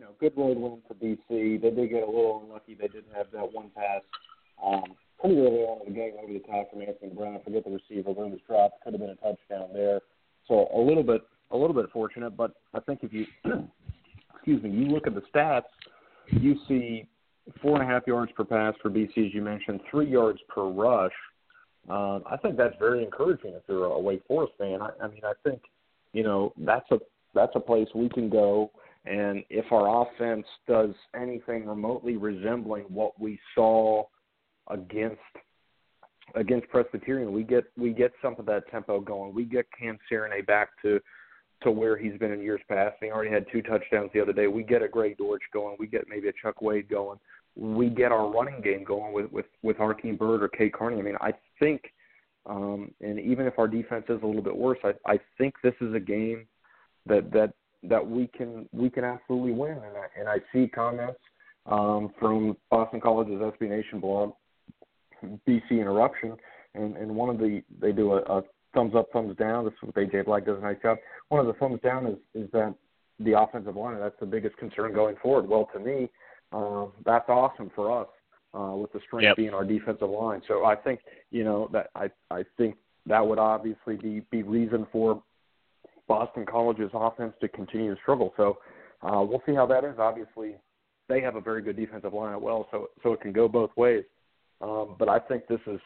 [0.00, 1.62] know, good road win for BC.
[1.62, 2.74] They did get a little unlucky.
[2.74, 4.02] They didn't have that one pass
[4.62, 7.36] um, pretty early on in the game over the top from Anthony Brown.
[7.36, 8.82] I forget the receiver where it was dropped.
[8.82, 10.00] Could have been a touchdown there.
[10.48, 12.36] So a little bit, a little bit fortunate.
[12.36, 13.26] But I think if you,
[14.34, 15.64] excuse me, you look at the stats,
[16.28, 17.06] you see
[17.62, 20.64] four and a half yards per pass for BC, as you mentioned, three yards per
[20.68, 21.12] rush.
[21.88, 24.80] Um, I think that's very encouraging if you're a Wake Forest fan.
[24.82, 25.62] I, I mean, I think
[26.12, 26.98] you know that's a
[27.34, 28.70] that's a place we can go,
[29.06, 34.04] and if our offense does anything remotely resembling what we saw
[34.70, 35.20] against
[36.36, 39.34] against Presbyterian, we get we get some of that tempo going.
[39.34, 41.00] We get Cam Serigne back to
[41.62, 42.96] to where he's been in years past.
[43.00, 44.46] He already had two touchdowns the other day.
[44.46, 45.76] We get a Greg Dortch going.
[45.78, 47.18] We get maybe a Chuck Wade going
[47.56, 50.98] we get our running game going with with with Hakeem Byrd or Cade Carney.
[50.98, 51.82] I mean, I think,
[52.46, 55.74] um, and even if our defense is a little bit worse, I I think this
[55.80, 56.46] is a game
[57.06, 57.52] that that
[57.82, 59.72] that we can we can absolutely win.
[59.72, 61.20] And I, and I see comments
[61.66, 64.32] um, from Boston College's SB Nation blog,
[65.46, 66.36] BC Interruption,
[66.74, 68.42] and and one of the they do a, a
[68.74, 69.64] thumbs up, thumbs down.
[69.64, 70.98] This is what AJ Black does a nice job.
[71.28, 72.74] One of the thumbs down is is that
[73.18, 73.98] the offensive line.
[74.00, 75.48] That's the biggest concern going forward.
[75.48, 76.08] Well, to me,
[76.52, 78.08] um, that's awesome for us
[78.54, 79.36] uh, with the strength yep.
[79.36, 80.42] being our defensive line.
[80.48, 84.86] So I think you know that I I think that would obviously be be reason
[84.90, 85.22] for
[86.08, 88.32] Boston College's offense to continue to struggle.
[88.36, 88.58] So
[89.02, 89.96] uh, we'll see how that is.
[89.98, 90.56] Obviously,
[91.08, 93.70] they have a very good defensive line as well, so so it can go both
[93.76, 94.04] ways.
[94.60, 95.80] Um, but I think this is,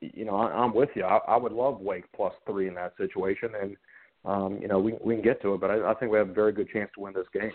[0.00, 1.04] you know, I, I'm with you.
[1.04, 3.76] I, I would love Wake plus three in that situation, and
[4.24, 5.60] um, you know, we we can get to it.
[5.60, 7.52] But I, I think we have a very good chance to win this game.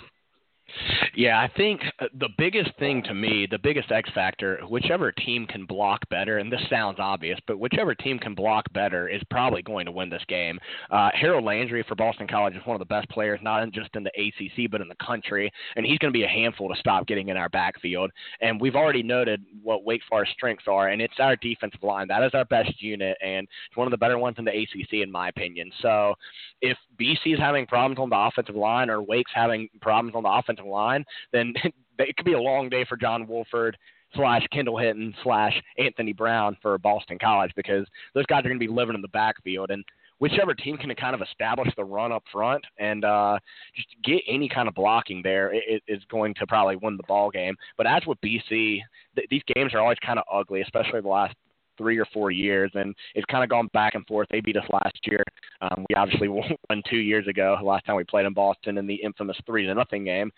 [1.16, 5.46] Yeah, I think uh, the biggest thing to me, the biggest X factor, whichever team
[5.48, 9.62] can block better, and this sounds obvious, but whichever team can block better is probably
[9.62, 10.60] going to win this game.
[10.92, 14.04] Uh, Harold Landry for Boston College is one of the best players, not just in
[14.04, 17.08] the ACC, but in the country, and he's going to be a handful to stop
[17.08, 18.12] getting in our backfield.
[18.42, 22.08] And we've already noted what Wake Forest strengths are, and it's our defensive line.
[22.08, 25.02] That is our best unit, and it's one of the better ones in the ACC,
[25.04, 25.72] in my opinion.
[25.82, 26.16] So
[26.62, 30.30] if BC is having problems on the offensive line or Wake's having problems on the
[30.30, 31.54] offensive line, then
[32.00, 33.78] it could be a long day for John Wolford
[34.16, 38.68] slash Kendall Hinton slash Anthony Brown for Boston College because those guys are going to
[38.68, 39.84] be living in the backfield and
[40.20, 43.38] whichever team can kind of establish the run up front and uh,
[43.76, 47.30] just get any kind of blocking there it, is going to probably win the ball
[47.30, 47.56] game.
[47.78, 51.36] But as with BC, th- these games are always kind of ugly, especially the last
[51.78, 54.28] three or four years, and it's kind of gone back and forth.
[54.32, 55.24] They beat us last year.
[55.62, 58.96] Um, we obviously won two years ago, last time we played in Boston in the
[58.96, 60.32] infamous three to nothing game.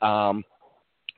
[0.00, 0.44] Um,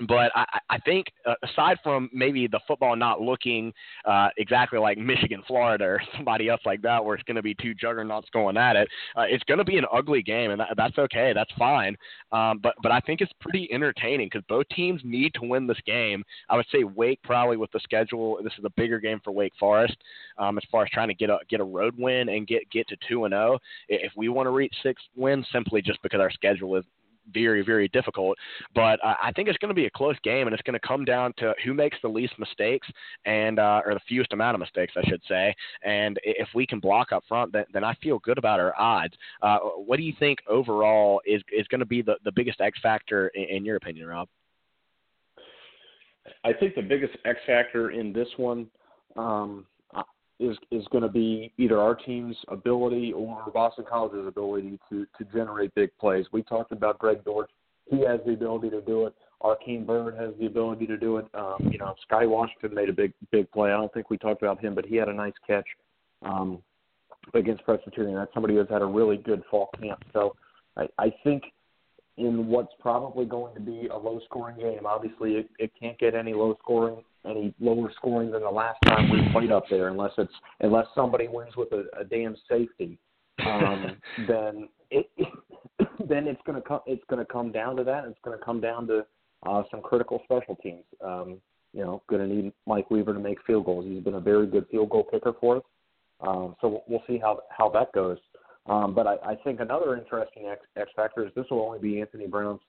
[0.08, 3.72] but I, I think uh, aside from maybe the football not looking
[4.04, 7.54] uh, exactly like Michigan, Florida, or somebody else like that, where it's going to be
[7.54, 10.74] two juggernauts going at it, uh, it's going to be an ugly game, and that,
[10.76, 11.32] that's okay.
[11.34, 11.96] That's fine.
[12.32, 15.80] Um, but but I think it's pretty entertaining because both teams need to win this
[15.86, 16.24] game.
[16.50, 18.38] I would say Wake probably with the schedule.
[18.42, 19.96] This is a bigger game for Wake Forest
[20.38, 22.88] um, as far as trying to get a get a road win and get get
[22.88, 23.54] to two and zero.
[23.54, 23.58] Oh.
[23.88, 26.84] If we want to reach six wins, simply just because our schedule is
[27.32, 28.36] very, very difficult.
[28.74, 30.86] But uh, I think it's going to be a close game, and it's going to
[30.86, 32.86] come down to who makes the least mistakes
[33.24, 35.54] and uh, or the fewest amount of mistakes, I should say.
[35.84, 39.14] And if we can block up front, then, then I feel good about our odds.
[39.42, 42.78] Uh, what do you think overall is is going to be the, the biggest X
[42.82, 44.28] factor in, in your opinion, Rob?
[46.42, 48.66] I think the biggest X factor in this one
[49.16, 49.66] um,
[50.40, 55.24] is is going to be either our team's ability or Boston College's ability to to
[55.32, 56.26] generate big plays.
[56.32, 57.50] We talked about Greg Dortch;
[57.90, 59.14] he has the ability to do it.
[59.42, 61.26] Arkeem Byrd has the ability to do it.
[61.34, 63.70] Um, you know, Sky Washington made a big big play.
[63.70, 65.66] I don't think we talked about him, but he had a nice catch
[66.22, 66.62] um,
[67.34, 68.16] against Presbyterian.
[68.16, 70.02] That's somebody who's had a really good fall camp.
[70.12, 70.34] So
[70.76, 71.44] I, I think
[72.16, 74.86] in what's probably going to be a low scoring game.
[74.86, 79.10] Obviously, it, it can't get any low scoring, any lower scoring than the last time
[79.10, 82.98] we played up there, unless it's unless somebody wins with a, a damn safety.
[83.44, 83.96] Um,
[84.28, 85.10] then it,
[86.08, 88.04] then it's gonna come it's gonna come down to that.
[88.04, 89.06] It's gonna come down to
[89.46, 90.84] uh, some critical special teams.
[91.04, 91.40] Um,
[91.74, 93.84] you know, going to need Mike Weaver to make field goals.
[93.86, 95.62] He's been a very good field goal kicker for us.
[96.20, 98.18] Um, so we'll, we'll see how how that goes.
[98.66, 102.00] Um, but I, I think another interesting X, X factor is this will only be
[102.00, 102.60] Anthony Brown's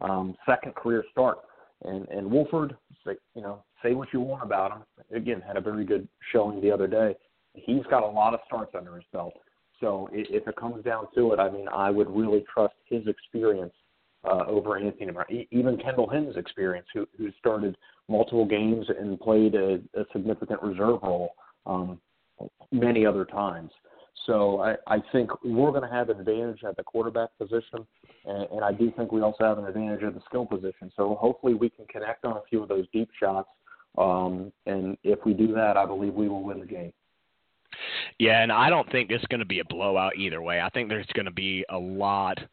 [0.00, 1.38] um, second career start.
[1.84, 4.82] And and Wolford, you know, say what you want about him.
[5.14, 7.14] Again, had a very good showing the other day.
[7.54, 9.34] He's got a lot of starts under his belt.
[9.80, 13.74] So if it comes down to it, I mean, I would really trust his experience
[14.24, 15.26] uh, over anything Brown.
[15.50, 17.76] Even Kendall Hinton's experience, who who started
[18.08, 21.30] multiple games and played a, a significant reserve role
[21.66, 22.00] um,
[22.70, 23.70] many other times.
[24.26, 27.86] So I, I think we're going to have an advantage at the quarterback position,
[28.24, 30.92] and, and I do think we also have an advantage at the skill position.
[30.96, 33.48] So hopefully we can connect on a few of those deep shots,
[33.98, 36.92] um, and if we do that, I believe we will win the game.
[38.18, 40.60] Yeah, and I don't think it's going to be a blowout either way.
[40.60, 42.38] I think there's going to be a lot–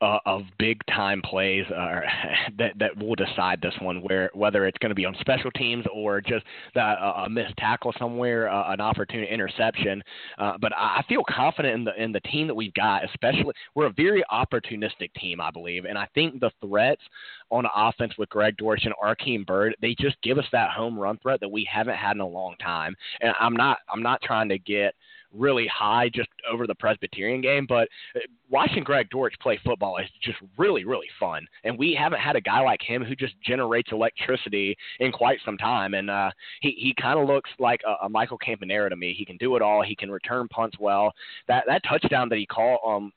[0.00, 2.00] uh, of big time plays uh,
[2.58, 5.84] that that will decide this one, where whether it's going to be on special teams
[5.92, 10.02] or just that, uh, a missed tackle somewhere, uh, an opportunity interception.
[10.38, 13.04] Uh, but I feel confident in the in the team that we've got.
[13.04, 17.02] Especially, we're a very opportunistic team, I believe, and I think the threats
[17.50, 21.18] on offense with Greg Dortch and Arkeem Byrd, they just give us that home run
[21.18, 22.94] threat that we haven't had in a long time.
[23.20, 24.94] And I'm not I'm not trying to get
[25.36, 30.08] really high just over the Presbyterian game, but uh, watching Greg Dortch play football is
[30.22, 31.46] just really, really fun.
[31.64, 35.56] And we haven't had a guy like him who just generates electricity in quite some
[35.56, 35.94] time.
[35.94, 39.14] And uh, he he kind of looks like a, a Michael Campanaro to me.
[39.16, 39.82] He can do it all.
[39.82, 41.12] He can return punts well.
[41.48, 43.12] That that touchdown that he caught um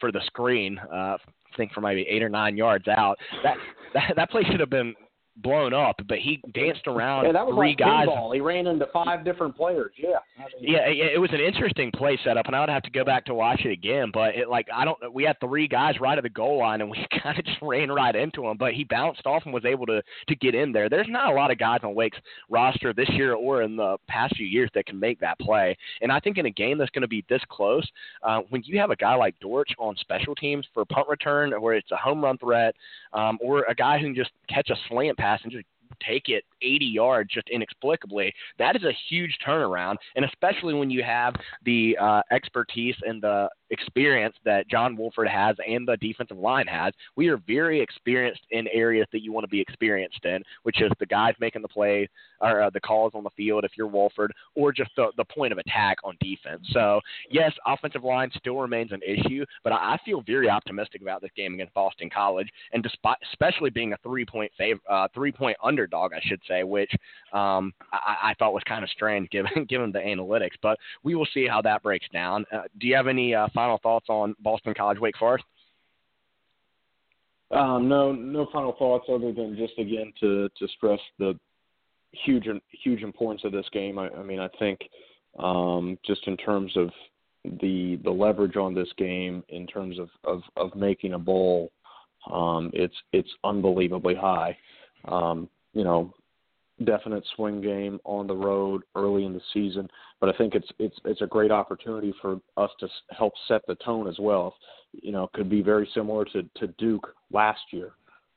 [0.00, 3.18] for the screen, uh, I think for maybe eight or nine yards out.
[3.42, 3.56] That
[3.94, 4.94] that, that play should have been
[5.42, 8.08] blown up, but he danced around yeah, that was three like guys.
[8.08, 8.34] Pinball.
[8.34, 9.92] He ran into five different players.
[9.96, 10.18] Yeah.
[10.38, 12.90] I mean, yeah, it, it was an interesting play setup, and I would have to
[12.90, 14.10] go back to watch it again.
[14.12, 14.98] But it like I don't.
[15.12, 17.90] We had three guys right at the goal line, and we kind of just ran
[17.90, 18.56] right into him.
[18.56, 20.88] But he bounced off and was able to to get in there.
[20.88, 24.36] There's not a lot of guys on Wake's roster this year or in the past
[24.36, 25.76] few years that can make that play.
[26.00, 27.86] And I think in a game that's going to be this close,
[28.22, 31.74] uh, when you have a guy like Dortch on special teams for punt return, where
[31.74, 32.74] it's a home run threat,
[33.12, 35.64] um, or a guy who can just catch a slant pass and just
[36.06, 39.96] take it 80 yards just inexplicably, that is a huge turnaround.
[40.16, 45.56] And especially when you have the uh, expertise and the experience that John Wolford has
[45.66, 49.48] and the defensive line has, we are very experienced in areas that you want to
[49.48, 52.08] be experienced in, which is the guys making the play
[52.40, 55.52] or uh, the calls on the field if you're Wolford, or just the, the point
[55.52, 56.60] of attack on defense.
[56.72, 57.00] So,
[57.30, 61.30] yes, offensive line still remains an issue, but I, I feel very optimistic about this
[61.36, 64.52] game against Boston College, and despite especially being a three point
[64.88, 66.90] uh, three point underdog, I should say, which
[67.32, 70.56] um, I, I thought was kind of strange given given the analytics.
[70.62, 72.44] But we will see how that breaks down.
[72.52, 75.44] Uh, do you have any uh, final thoughts on Boston College Wake Forest?
[77.50, 81.36] Um, no, no final thoughts other than just again to to stress the
[82.12, 82.46] huge
[82.84, 83.98] huge importance of this game.
[83.98, 84.78] I, I mean, I think
[85.40, 86.90] um, just in terms of
[87.60, 91.72] the the leverage on this game, in terms of of, of making a bowl,
[92.32, 94.56] um, it's it's unbelievably high.
[95.06, 96.14] Um, you know,
[96.84, 99.88] definite swing game on the road early in the season,
[100.20, 103.74] but I think it's it's it's a great opportunity for us to help set the
[103.76, 104.54] tone as well.
[104.92, 107.92] You know, could be very similar to to Duke last year,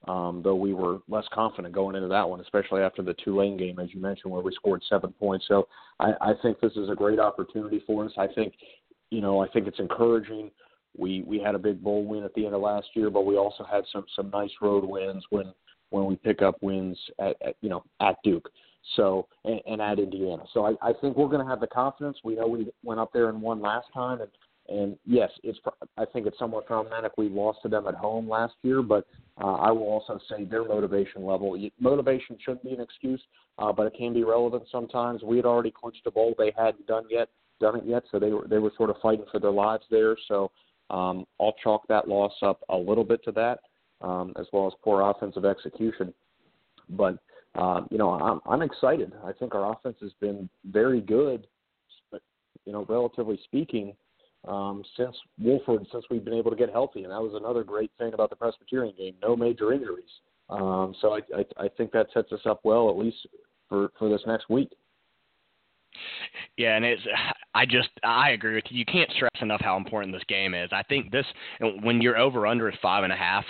[0.07, 3.79] um, though we were less confident going into that one, especially after the Tulane game,
[3.79, 5.45] as you mentioned, where we scored seven points.
[5.47, 5.67] So
[5.99, 8.11] I, I think this is a great opportunity for us.
[8.17, 8.53] I think,
[9.11, 10.51] you know, I think it's encouraging.
[10.97, 13.37] We we had a big bowl win at the end of last year, but we
[13.37, 15.53] also had some some nice road wins when
[15.91, 18.49] when we pick up wins at, at you know at Duke.
[18.95, 20.43] So and, and at Indiana.
[20.53, 22.17] So I, I think we're going to have the confidence.
[22.23, 24.29] We know we went up there and won last time, and
[24.67, 25.59] and yes, it's
[25.97, 27.11] I think it's somewhat problematic.
[27.17, 29.05] We lost to them at home last year, but
[29.41, 31.57] uh, I will also say their motivation level.
[31.79, 33.21] Motivation shouldn't be an excuse,
[33.59, 35.23] uh, but it can be relevant sometimes.
[35.23, 38.31] We had already clinched a bowl; they hadn't done yet, done it yet, so they
[38.31, 40.15] were they were sort of fighting for their lives there.
[40.27, 40.51] So
[40.89, 43.59] um, I'll chalk that loss up a little bit to that
[44.01, 46.13] um, as well as poor offensive execution.
[46.89, 47.17] But
[47.55, 49.13] uh, you know, I'm, I'm excited.
[49.25, 51.47] I think our offense has been very good,
[52.65, 53.93] you know, relatively speaking,
[54.47, 57.91] um, since Wolford, since we've been able to get healthy, and that was another great
[57.97, 59.15] thing about the Presbyterian game.
[59.21, 60.09] No major injuries.
[60.49, 63.17] Um, so I, I, I think that sets us up well, at least
[63.69, 64.69] for for this next week.
[66.57, 67.01] Yeah, and it's
[67.53, 68.79] I just I agree with you.
[68.79, 70.69] You can't stress enough how important this game is.
[70.71, 71.25] I think this
[71.81, 73.45] when you're over under at five and a half,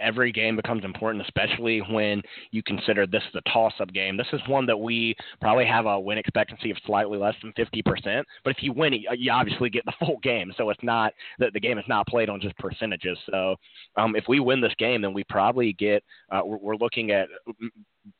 [0.00, 4.16] every game becomes important, especially when you consider this is a toss up game.
[4.16, 7.82] This is one that we probably have a win expectancy of slightly less than fifty
[7.82, 8.26] percent.
[8.44, 10.52] But if you win you obviously get the full game.
[10.56, 13.18] So it's not that the game is not played on just percentages.
[13.30, 13.56] So
[13.96, 17.28] um, if we win this game, then we probably get uh, we're, we're looking at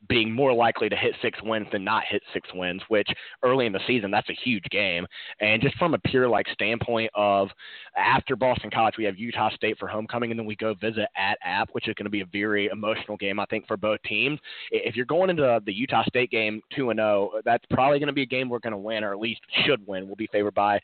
[0.09, 3.09] being more likely to hit six wins than not hit six wins, which
[3.43, 5.07] early in the season that's a huge game.
[5.41, 7.49] And just from a pure like standpoint of
[7.97, 11.39] after Boston College, we have Utah State for homecoming, and then we go visit at
[11.45, 14.39] App, which is going to be a very emotional game I think for both teams.
[14.71, 18.09] If you're going into the Utah State game two and zero, oh, that's probably going
[18.09, 20.07] to be a game we're going to win, or at least should win.
[20.07, 20.81] We'll be favored by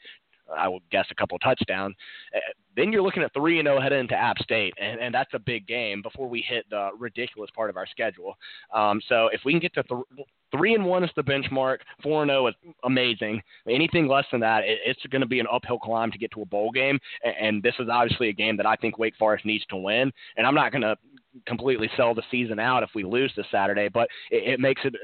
[0.54, 1.94] I would guess a couple touchdowns.
[2.34, 2.40] Uh,
[2.76, 5.32] then you're looking at three and zero oh heading into App State, and, and that's
[5.34, 8.36] a big game before we hit the ridiculous part of our schedule.
[8.74, 12.22] Um, so if we can get to th- three and one is the benchmark, four
[12.22, 12.54] and zero is
[12.84, 13.42] amazing.
[13.68, 16.42] Anything less than that, it, it's going to be an uphill climb to get to
[16.42, 19.46] a bowl game, and, and this is obviously a game that I think Wake Forest
[19.46, 20.12] needs to win.
[20.36, 20.96] And I'm not going to
[21.46, 24.94] completely sell the season out if we lose this Saturday, but it, it makes it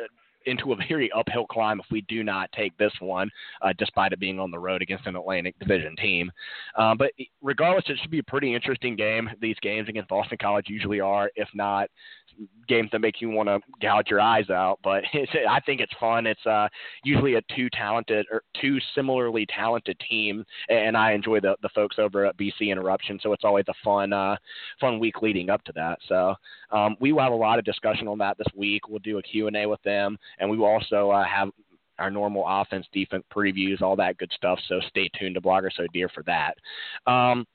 [0.47, 3.31] into a very uphill climb if we do not take this one,
[3.63, 6.31] uh, despite it being on the road against an Atlantic Division team.
[6.77, 9.29] Uh, but regardless, it should be a pretty interesting game.
[9.41, 11.89] These games against Boston College usually are, if not
[12.69, 14.79] games that make you want to gouge your eyes out.
[14.83, 16.27] But it's, I think it's fun.
[16.27, 16.69] It's uh,
[17.05, 21.97] usually a two talented or two similarly talented team, and I enjoy the the folks
[21.99, 23.19] over at BC Interruption.
[23.23, 24.37] So it's always a fun uh,
[24.81, 25.99] fun week leading up to that.
[26.09, 26.35] So
[26.71, 28.89] um, we will have a lot of discussion on that this week.
[28.89, 31.51] We'll do a Q and A with them, and we will also uh, have
[31.99, 34.59] our normal offense, defense previews, all that good stuff.
[34.69, 36.57] So stay tuned to Blogger So Dear for that.
[37.11, 37.47] Um,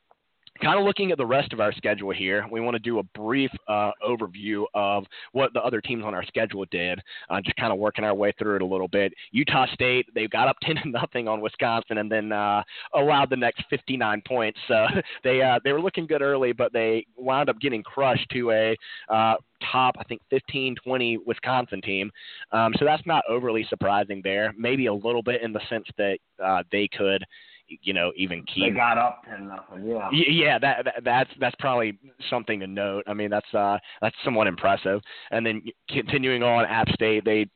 [0.62, 3.04] kind of looking at the rest of our schedule here, we want to do a
[3.04, 7.00] brief uh, overview of what the other teams on our schedule did.
[7.30, 9.14] Uh, just kind of working our way through it a little bit.
[9.32, 13.36] Utah State they got up ten to nothing on Wisconsin and then uh, allowed the
[13.36, 14.60] next 59 points.
[14.68, 14.88] So
[15.24, 18.76] they uh, they were looking good early, but they wound up getting crushed to a
[19.10, 19.36] uh,
[19.72, 22.12] top, I think, 15, 20 Wisconsin team.
[22.52, 24.54] Um, so that's not overly surprising there.
[24.58, 27.24] Maybe a little bit in the sense that uh, they could
[27.82, 28.74] you know even keep.
[28.74, 29.88] They got up ten nothing.
[29.88, 30.10] Yeah.
[30.12, 31.98] Yeah, that, that that's that's probably
[32.30, 33.04] something to note.
[33.08, 35.02] I mean, that's uh that's somewhat impressive.
[35.32, 37.48] And then continuing on, App State they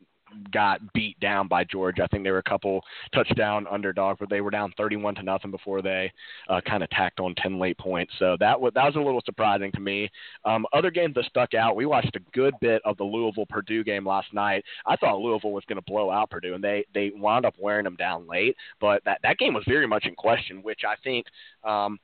[0.52, 2.04] got beat down by Georgia.
[2.04, 2.82] I think they were a couple
[3.14, 6.12] touchdown underdog, but they were down 31 to nothing before they
[6.50, 8.14] uh, kind of tacked on 10 late points.
[8.20, 10.10] So that was that was a little surprising to me.
[10.46, 13.84] Um, other games that stuck out, we watched a good bit of the Louisville Purdue
[13.84, 14.64] game last night.
[14.86, 17.84] I thought Louisville was going to blow out Purdue, and they they wound up wearing
[17.84, 18.56] them down late.
[18.80, 21.26] But that that game was very much in question, which I think.
[21.64, 22.00] Um,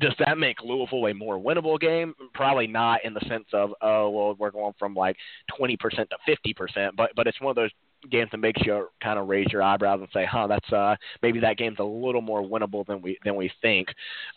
[0.00, 2.14] does that make Louisville a more winnable game?
[2.32, 5.16] Probably not in the sense of oh well we're going from like
[5.58, 7.70] 20% to 50%, but but it's one of those
[8.10, 11.40] games that makes you kind of raise your eyebrows and say, huh, that's uh maybe
[11.40, 13.88] that game's a little more winnable than we than we think.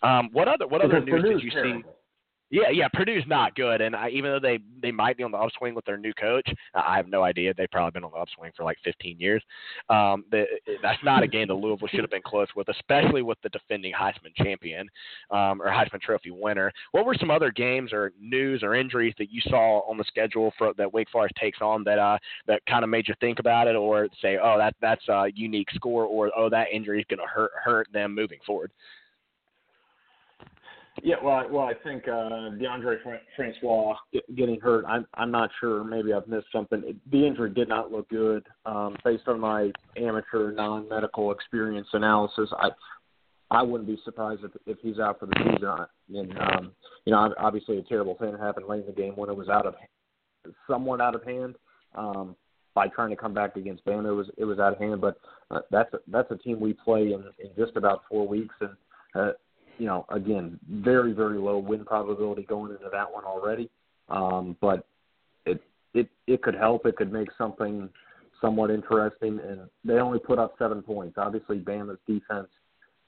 [0.03, 1.83] Um, what other what other news did you see?
[2.49, 5.37] Yeah, yeah, Purdue's not good, and I, even though they they might be on the
[5.37, 7.53] upswing with their new coach, I have no idea.
[7.53, 9.43] They've probably been on the upswing for like 15 years.
[9.89, 10.45] Um, the,
[10.81, 13.91] that's not a game that Louisville should have been close with, especially with the defending
[13.93, 14.87] Heisman champion
[15.29, 16.71] um, or Heisman Trophy winner.
[16.91, 20.53] What were some other games or news or injuries that you saw on the schedule
[20.57, 22.17] for that Wake Forest takes on that uh,
[22.47, 25.69] that kind of made you think about it, or say, oh, that that's a unique
[25.73, 28.71] score, or oh, that injury is going to hurt hurt them moving forward?
[31.03, 32.97] Yeah, well, I, well, I think uh, Deondre
[33.35, 33.95] Francois
[34.35, 34.83] getting hurt.
[34.87, 35.83] I'm I'm not sure.
[35.83, 36.99] Maybe I've missed something.
[37.11, 38.45] The injury did not look good.
[38.65, 42.69] Um, based on my amateur, non-medical experience analysis, I
[43.51, 46.19] I wouldn't be surprised if if he's out for the season.
[46.19, 46.71] And um,
[47.05, 49.65] you know, obviously, a terrible thing happened late in the game when it was out
[49.65, 49.75] of
[50.67, 51.55] somewhat out of hand.
[51.95, 52.35] Um,
[52.73, 55.01] by trying to come back against Bama, it was it was out of hand.
[55.01, 55.19] But
[55.51, 58.71] uh, that's a, that's a team we play in, in just about four weeks, and
[59.15, 59.31] uh,
[59.77, 63.69] you know, again, very very low win probability going into that one already.
[64.09, 64.85] Um, but
[65.45, 65.61] it
[65.93, 66.85] it it could help.
[66.85, 67.89] It could make something
[68.41, 69.39] somewhat interesting.
[69.39, 71.15] And they only put up seven points.
[71.17, 72.49] Obviously, Bama's defense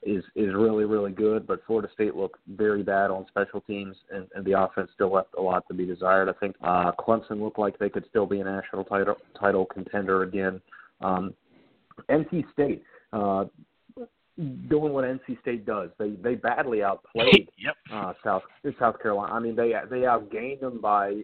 [0.02, 4.26] is is really really good, but Florida State looked very bad on special teams, and,
[4.34, 6.28] and the offense still left a lot to be desired.
[6.28, 10.22] I think uh, Clemson looked like they could still be a national title title contender
[10.22, 10.60] again.
[11.00, 11.34] Um,
[12.08, 12.82] NC State.
[13.12, 13.44] Uh,
[14.68, 15.90] doing what NC State does.
[15.98, 17.76] They they badly outplayed yep.
[17.92, 18.42] uh, South
[18.78, 19.32] South Carolina.
[19.32, 21.22] I mean they they outgained them by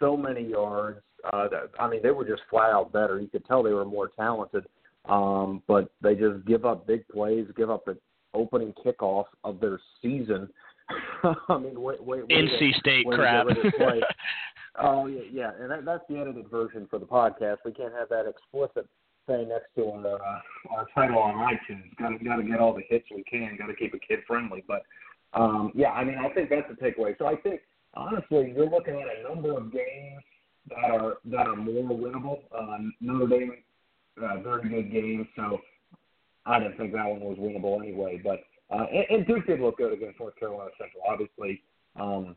[0.00, 1.00] so many yards.
[1.32, 3.20] Uh, that, I mean they were just flat out better.
[3.20, 4.66] You could tell they were more talented,
[5.06, 7.96] um, but they just give up big plays, give up the
[8.34, 10.48] opening kickoff of their season.
[11.48, 13.46] I mean, wait, wait, wait NC State crap.
[14.76, 17.58] Oh yeah, yeah, and that, that's the edited version for the podcast.
[17.64, 18.88] We can't have that explicit
[19.28, 20.40] say next to our uh,
[20.76, 21.96] our title on iTunes.
[21.98, 23.56] Got to got to get all the hits we can.
[23.58, 24.64] Got to keep it kid friendly.
[24.66, 24.82] But
[25.32, 27.16] um, yeah, I mean, I think that's a takeaway.
[27.18, 27.60] So I think
[27.94, 30.22] honestly, you're looking at a number of games
[30.68, 32.40] that are that are more winnable.
[32.56, 33.52] Uh, Notre Dame,
[34.22, 35.28] uh, very good game.
[35.36, 35.58] So
[36.46, 38.20] I didn't think that one was winnable anyway.
[38.22, 38.40] But
[38.74, 41.02] uh, and, and Duke did look good against North Carolina Central.
[41.08, 41.62] Obviously,
[41.98, 42.36] um,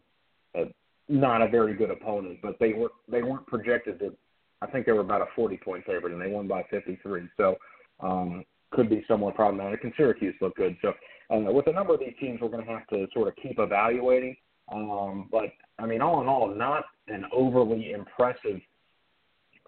[0.58, 0.66] uh,
[1.10, 4.14] not a very good opponent, but they were they weren't projected to
[4.62, 7.28] I think they were about a 40 point favorite, and they won by 53.
[7.38, 7.56] So
[8.00, 9.84] um, could be somewhat problematic.
[9.84, 10.78] And Syracuse looked good.
[10.82, 10.94] So
[11.34, 13.60] uh, with a number of these teams, we're going to have to sort of keep
[13.60, 14.36] evaluating.
[14.72, 15.46] Um, but
[15.80, 18.60] I mean, all in all, not an overly impressive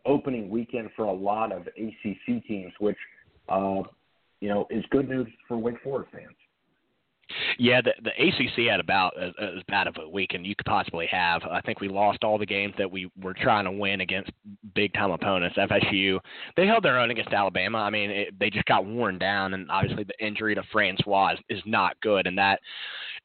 [0.05, 2.97] opening weekend for a lot of ACC teams, which
[3.47, 3.81] uh,
[4.41, 6.35] you know is good news for Wake Forest fans.
[7.61, 10.65] Yeah, the, the ACC had about as, as bad of a week, weekend you could
[10.65, 11.41] possibly have.
[11.43, 14.31] I think we lost all the games that we were trying to win against
[14.75, 15.57] big time opponents.
[15.57, 16.19] FSU,
[16.55, 17.79] they held their own against Alabama.
[17.79, 21.57] I mean, it, they just got worn down, and obviously the injury to Francois is,
[21.57, 22.61] is not good, and that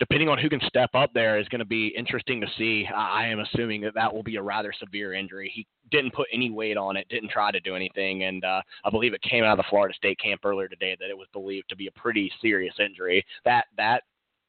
[0.01, 2.87] depending on who can step up there is going to be interesting to see.
[2.93, 5.53] I am assuming that that will be a rather severe injury.
[5.55, 8.91] He didn't put any weight on it, didn't try to do anything, and uh, I
[8.91, 11.69] believe it came out of the Florida State camp earlier today that it was believed
[11.69, 13.25] to be a pretty serious injury.
[13.45, 14.03] That that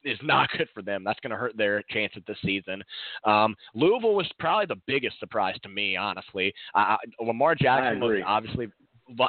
[0.05, 1.03] is not good for them.
[1.03, 2.83] That's going to hurt their chances this season.
[3.25, 6.53] Um, Louisville was probably the biggest surprise to me, honestly.
[6.73, 8.67] Uh, Lamar Jackson was obviously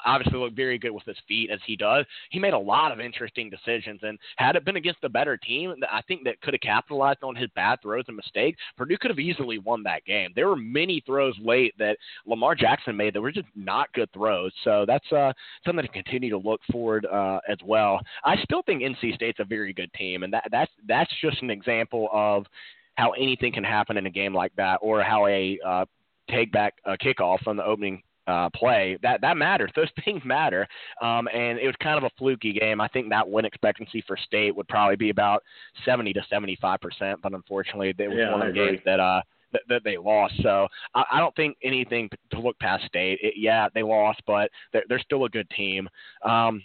[0.05, 2.05] obviously looked very good with his feet as he does.
[2.31, 5.75] He made a lot of interesting decisions, and had it been against a better team,
[5.91, 8.59] I think that could have capitalized on his bad throws and mistakes.
[8.77, 10.33] Purdue could have easily won that game.
[10.35, 11.97] There were many throws late that
[12.27, 14.53] Lamar Jackson made that were just not good throws.
[14.65, 15.33] So that's uh,
[15.65, 18.01] something to continue to look forward uh, as well.
[18.25, 21.51] I still think NC State's a very good team, and that that's that's just an
[21.51, 22.47] example of
[22.95, 25.85] how anything can happen in a game like that, or how a uh,
[26.31, 29.71] take back uh, kickoff from the opening uh, play, that that matters.
[29.77, 30.67] Those things matter.
[31.03, 32.81] Um, and it was kind of a fluky game.
[32.81, 35.43] I think that win expectancy for State would probably be about
[35.85, 37.21] seventy to seventy five percent.
[37.23, 39.23] But unfortunately, it was yeah, one of the games that uh,
[39.53, 40.35] that, that they lost.
[40.43, 43.19] So I, I don't think anything to look past State.
[43.23, 45.89] It, yeah, they lost, but they're, they're still a good team.
[46.23, 46.63] Um,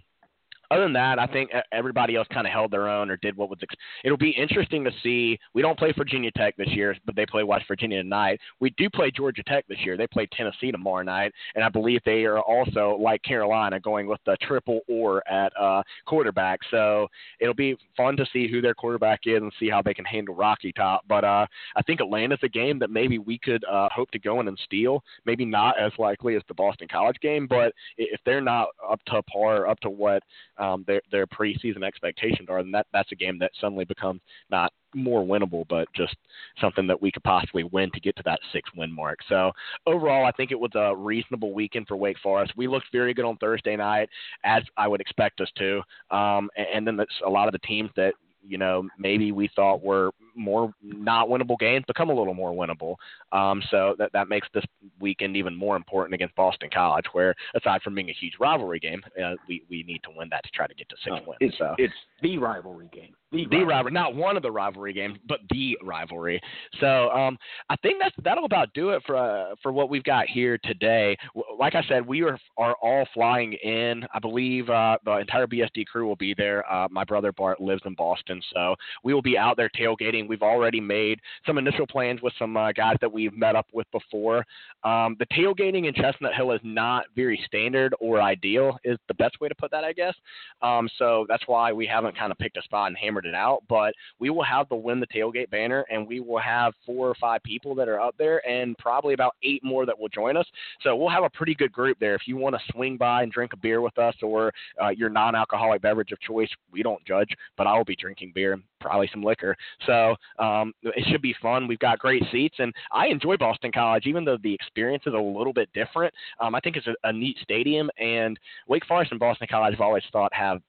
[0.71, 3.49] other than that, I think everybody else kind of held their own or did what
[3.49, 3.59] was.
[3.61, 5.37] Ex- It'll be interesting to see.
[5.53, 8.39] We don't play Virginia Tech this year, but they play West Virginia tonight.
[8.61, 9.97] We do play Georgia Tech this year.
[9.97, 14.21] They play Tennessee tomorrow night, and I believe they are also like Carolina going with
[14.25, 16.61] the triple or at uh, quarterback.
[16.71, 17.07] So
[17.39, 20.35] it'll be fun to see who their quarterback is and see how they can handle
[20.35, 21.01] Rocky Top.
[21.09, 21.45] But uh,
[21.75, 24.57] I think Atlanta's a game that maybe we could uh, hope to go in and
[24.63, 25.03] steal.
[25.25, 29.21] Maybe not as likely as the Boston College game, but if they're not up to
[29.23, 30.23] par, up to what
[30.61, 34.71] um, their their preseason expectations are, then that that's a game that suddenly becomes not
[34.93, 36.15] more winnable, but just
[36.59, 39.19] something that we could possibly win to get to that six win mark.
[39.27, 39.51] So
[39.87, 42.53] overall, I think it was a reasonable weekend for Wake Forest.
[42.55, 44.09] We looked very good on Thursday night,
[44.43, 45.81] as I would expect us to.
[46.15, 48.13] Um, and, and then a lot of the teams that
[48.47, 52.95] you know maybe we thought were more not winnable games become a little more winnable.
[53.31, 54.65] Um, so that that makes this
[54.99, 59.01] weekend even more important against Boston College, where aside from being a huge rivalry game,
[59.23, 61.37] uh, we we need to win that to try to get to six no, wins.
[61.39, 63.13] It's, so it's the rivalry game.
[63.31, 63.93] The, the rivalry.
[63.93, 66.41] not one of the rivalry games, but the rivalry.
[66.81, 67.37] So um,
[67.69, 71.15] I think that's that'll about do it for uh, for what we've got here today.
[71.57, 74.05] Like I said, we are are all flying in.
[74.13, 76.69] I believe uh, the entire BSD crew will be there.
[76.71, 80.20] Uh, my brother Bart lives in Boston, so we will be out there tailgating.
[80.27, 83.87] We've already made some initial plans with some uh, guys that we've met up with
[83.91, 84.45] before.
[84.83, 88.77] Um, the tailgating in Chestnut Hill is not very standard or ideal.
[88.83, 90.15] Is the best way to put that, I guess.
[90.61, 93.63] Um, so that's why we haven't kind of picked a spot and hammered it out.
[93.69, 97.15] But we will have the win the tailgate banner, and we will have four or
[97.15, 100.47] five people that are up there, and probably about eight more that will join us.
[100.81, 102.15] So we'll have a pretty good group there.
[102.15, 104.51] If you want to swing by and drink a beer with us, or
[104.81, 107.29] uh, your non-alcoholic beverage of choice, we don't judge.
[107.57, 109.55] But I will be drinking beer, and probably some liquor.
[109.85, 111.67] So um, it should be fun.
[111.67, 115.17] We've got great seats, and I enjoy Boston College, even though the experience is a
[115.17, 116.13] little bit different.
[116.39, 119.81] Um, I think it's a, a neat stadium, and Wake Forest and Boston College I've
[119.81, 120.61] always thought have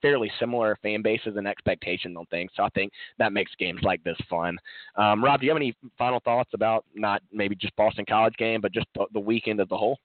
[0.00, 2.50] fairly similar fan bases and expectations on things.
[2.56, 4.58] So I think that makes games like this fun.
[4.96, 8.60] Um, Rob, do you have any final thoughts about not maybe just Boston College game,
[8.60, 9.98] but just the, the weekend as a whole?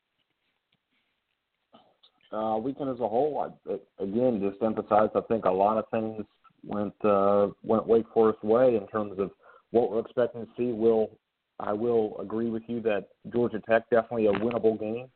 [2.32, 5.09] Uh, weekend as a whole, I, again, just emphasize.
[5.15, 6.26] I think a lot of things
[6.68, 9.32] went uh, went Wake Forest way in terms of
[9.72, 10.72] what we're expecting to see.
[10.72, 11.11] Will
[11.59, 15.07] I will agree with you that Georgia Tech definitely a winnable game,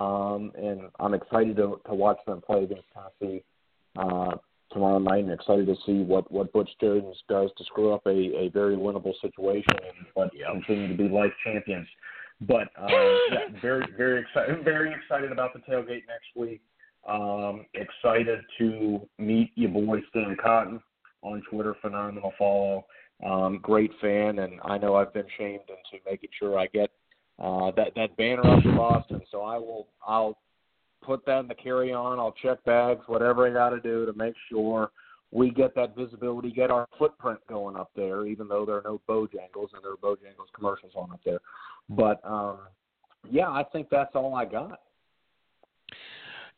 [0.00, 3.44] um, and I'm excited to to watch them play against Tennessee
[3.96, 4.36] uh,
[4.72, 8.10] tomorrow night, and excited to see what what Butch Jones does to screw up a,
[8.10, 10.52] a very winnable situation, and but yep.
[10.52, 11.86] continue to be life champions.
[12.40, 12.88] But um,
[13.32, 16.60] yeah, very very excited very excited about the tailgate next week.
[17.08, 20.80] Um, excited to meet your boy Stan Cotton
[21.26, 21.74] on Twitter.
[21.80, 22.86] Phenomenal follow.
[23.24, 26.90] Um, great fan, and I know I've been shamed into making sure I get
[27.38, 29.22] uh, that that banner up to Boston.
[29.30, 30.38] So I will I'll
[31.02, 32.18] put that in the carry on.
[32.18, 34.90] I'll check bags, whatever I got to do to make sure
[35.30, 39.00] we get that visibility, get our footprint going up there, even though there are no
[39.08, 41.40] Bojangles and there are Bojangles commercials on up there.
[41.88, 42.58] But um,
[43.30, 44.80] yeah, I think that's all I got.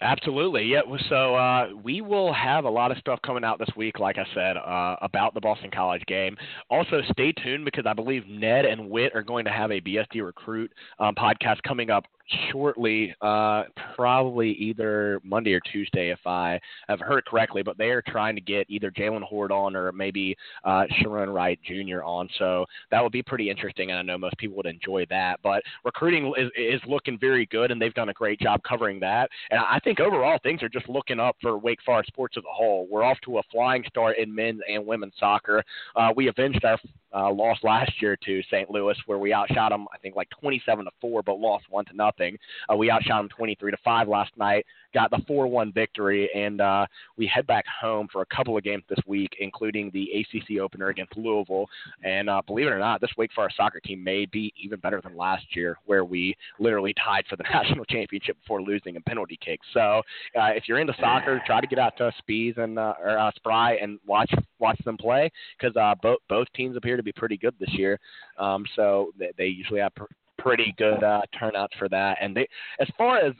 [0.01, 0.65] Absolutely.
[0.65, 0.83] Yeah.
[1.09, 4.25] So uh, we will have a lot of stuff coming out this week, like I
[4.33, 6.37] said, uh, about the Boston College game.
[6.71, 10.25] Also, stay tuned because I believe Ned and Witt are going to have a BSD
[10.25, 12.05] Recruit um, podcast coming up
[12.51, 13.65] shortly, uh,
[13.95, 17.63] probably either Monday or Tuesday, if I have heard correctly.
[17.63, 21.59] But they are trying to get either Jalen Horde on or maybe uh, Sharon Wright
[21.65, 22.03] Jr.
[22.03, 22.29] on.
[22.39, 25.41] So that would be pretty interesting, and I know most people would enjoy that.
[25.43, 29.29] But recruiting is, is looking very good, and they've done a great job covering that.
[29.51, 32.53] And I think overall things are just looking up for Wake Forest sports as a
[32.53, 32.87] whole.
[32.91, 35.63] We're off to a flying start in men's and women's soccer.
[35.97, 36.79] Uh, we avenged our
[37.15, 38.71] uh, lost last year to St.
[38.71, 41.97] Louis, where we outshot them, I think, like 27 to four, but lost one to
[41.97, 42.39] nothing.
[42.71, 46.87] Uh, we outshot them 23 to five last night got the 4-1 victory, and uh,
[47.17, 50.89] we head back home for a couple of games this week, including the ACC opener
[50.89, 51.67] against Louisville.
[52.03, 55.01] And uh, believe it or not, this Wake Forest soccer team may be even better
[55.03, 59.39] than last year, where we literally tied for the national championship before losing in penalty
[59.45, 59.67] kicks.
[59.73, 60.03] So
[60.39, 63.31] uh, if you're into soccer, try to get out to Spies and uh, or uh,
[63.37, 67.37] Spry and watch watch them play because uh, both both teams appear to be pretty
[67.37, 67.99] good this year.
[68.39, 70.05] Um, so they, they usually have pr-
[70.39, 72.19] pretty good uh, turnouts for that.
[72.21, 72.49] And they,
[72.81, 73.35] as far as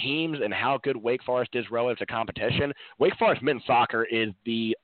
[0.00, 4.30] teams and how good Wake Forest is relative to competition, Wake Forest men's soccer is
[4.44, 4.76] the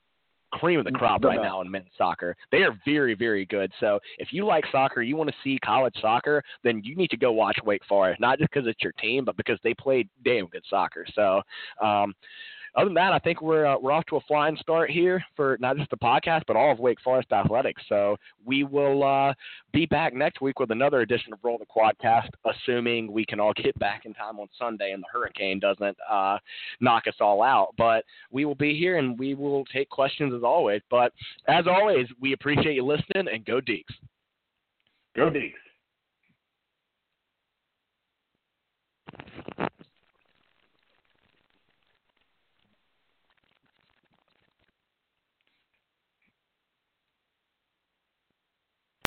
[0.52, 2.36] cream of the crop right now in men's soccer.
[2.50, 3.72] They are very, very good.
[3.80, 7.16] So if you like soccer, you want to see college soccer, then you need to
[7.16, 10.46] go watch Wake Forest, not just because it's your team, but because they play damn
[10.46, 11.06] good soccer.
[11.14, 11.40] So,
[11.82, 12.14] um,
[12.74, 15.58] other than that, I think we're uh, we're off to a flying start here for
[15.60, 17.82] not just the podcast but all of Wake Forest athletics.
[17.88, 19.34] So we will uh,
[19.72, 23.52] be back next week with another edition of Roll the Quadcast, assuming we can all
[23.56, 26.38] get back in time on Sunday and the hurricane doesn't uh,
[26.80, 27.74] knock us all out.
[27.76, 30.80] But we will be here and we will take questions as always.
[30.90, 31.12] But
[31.48, 33.84] as always, we appreciate you listening and go Deacs.
[35.14, 35.52] Go Deacs.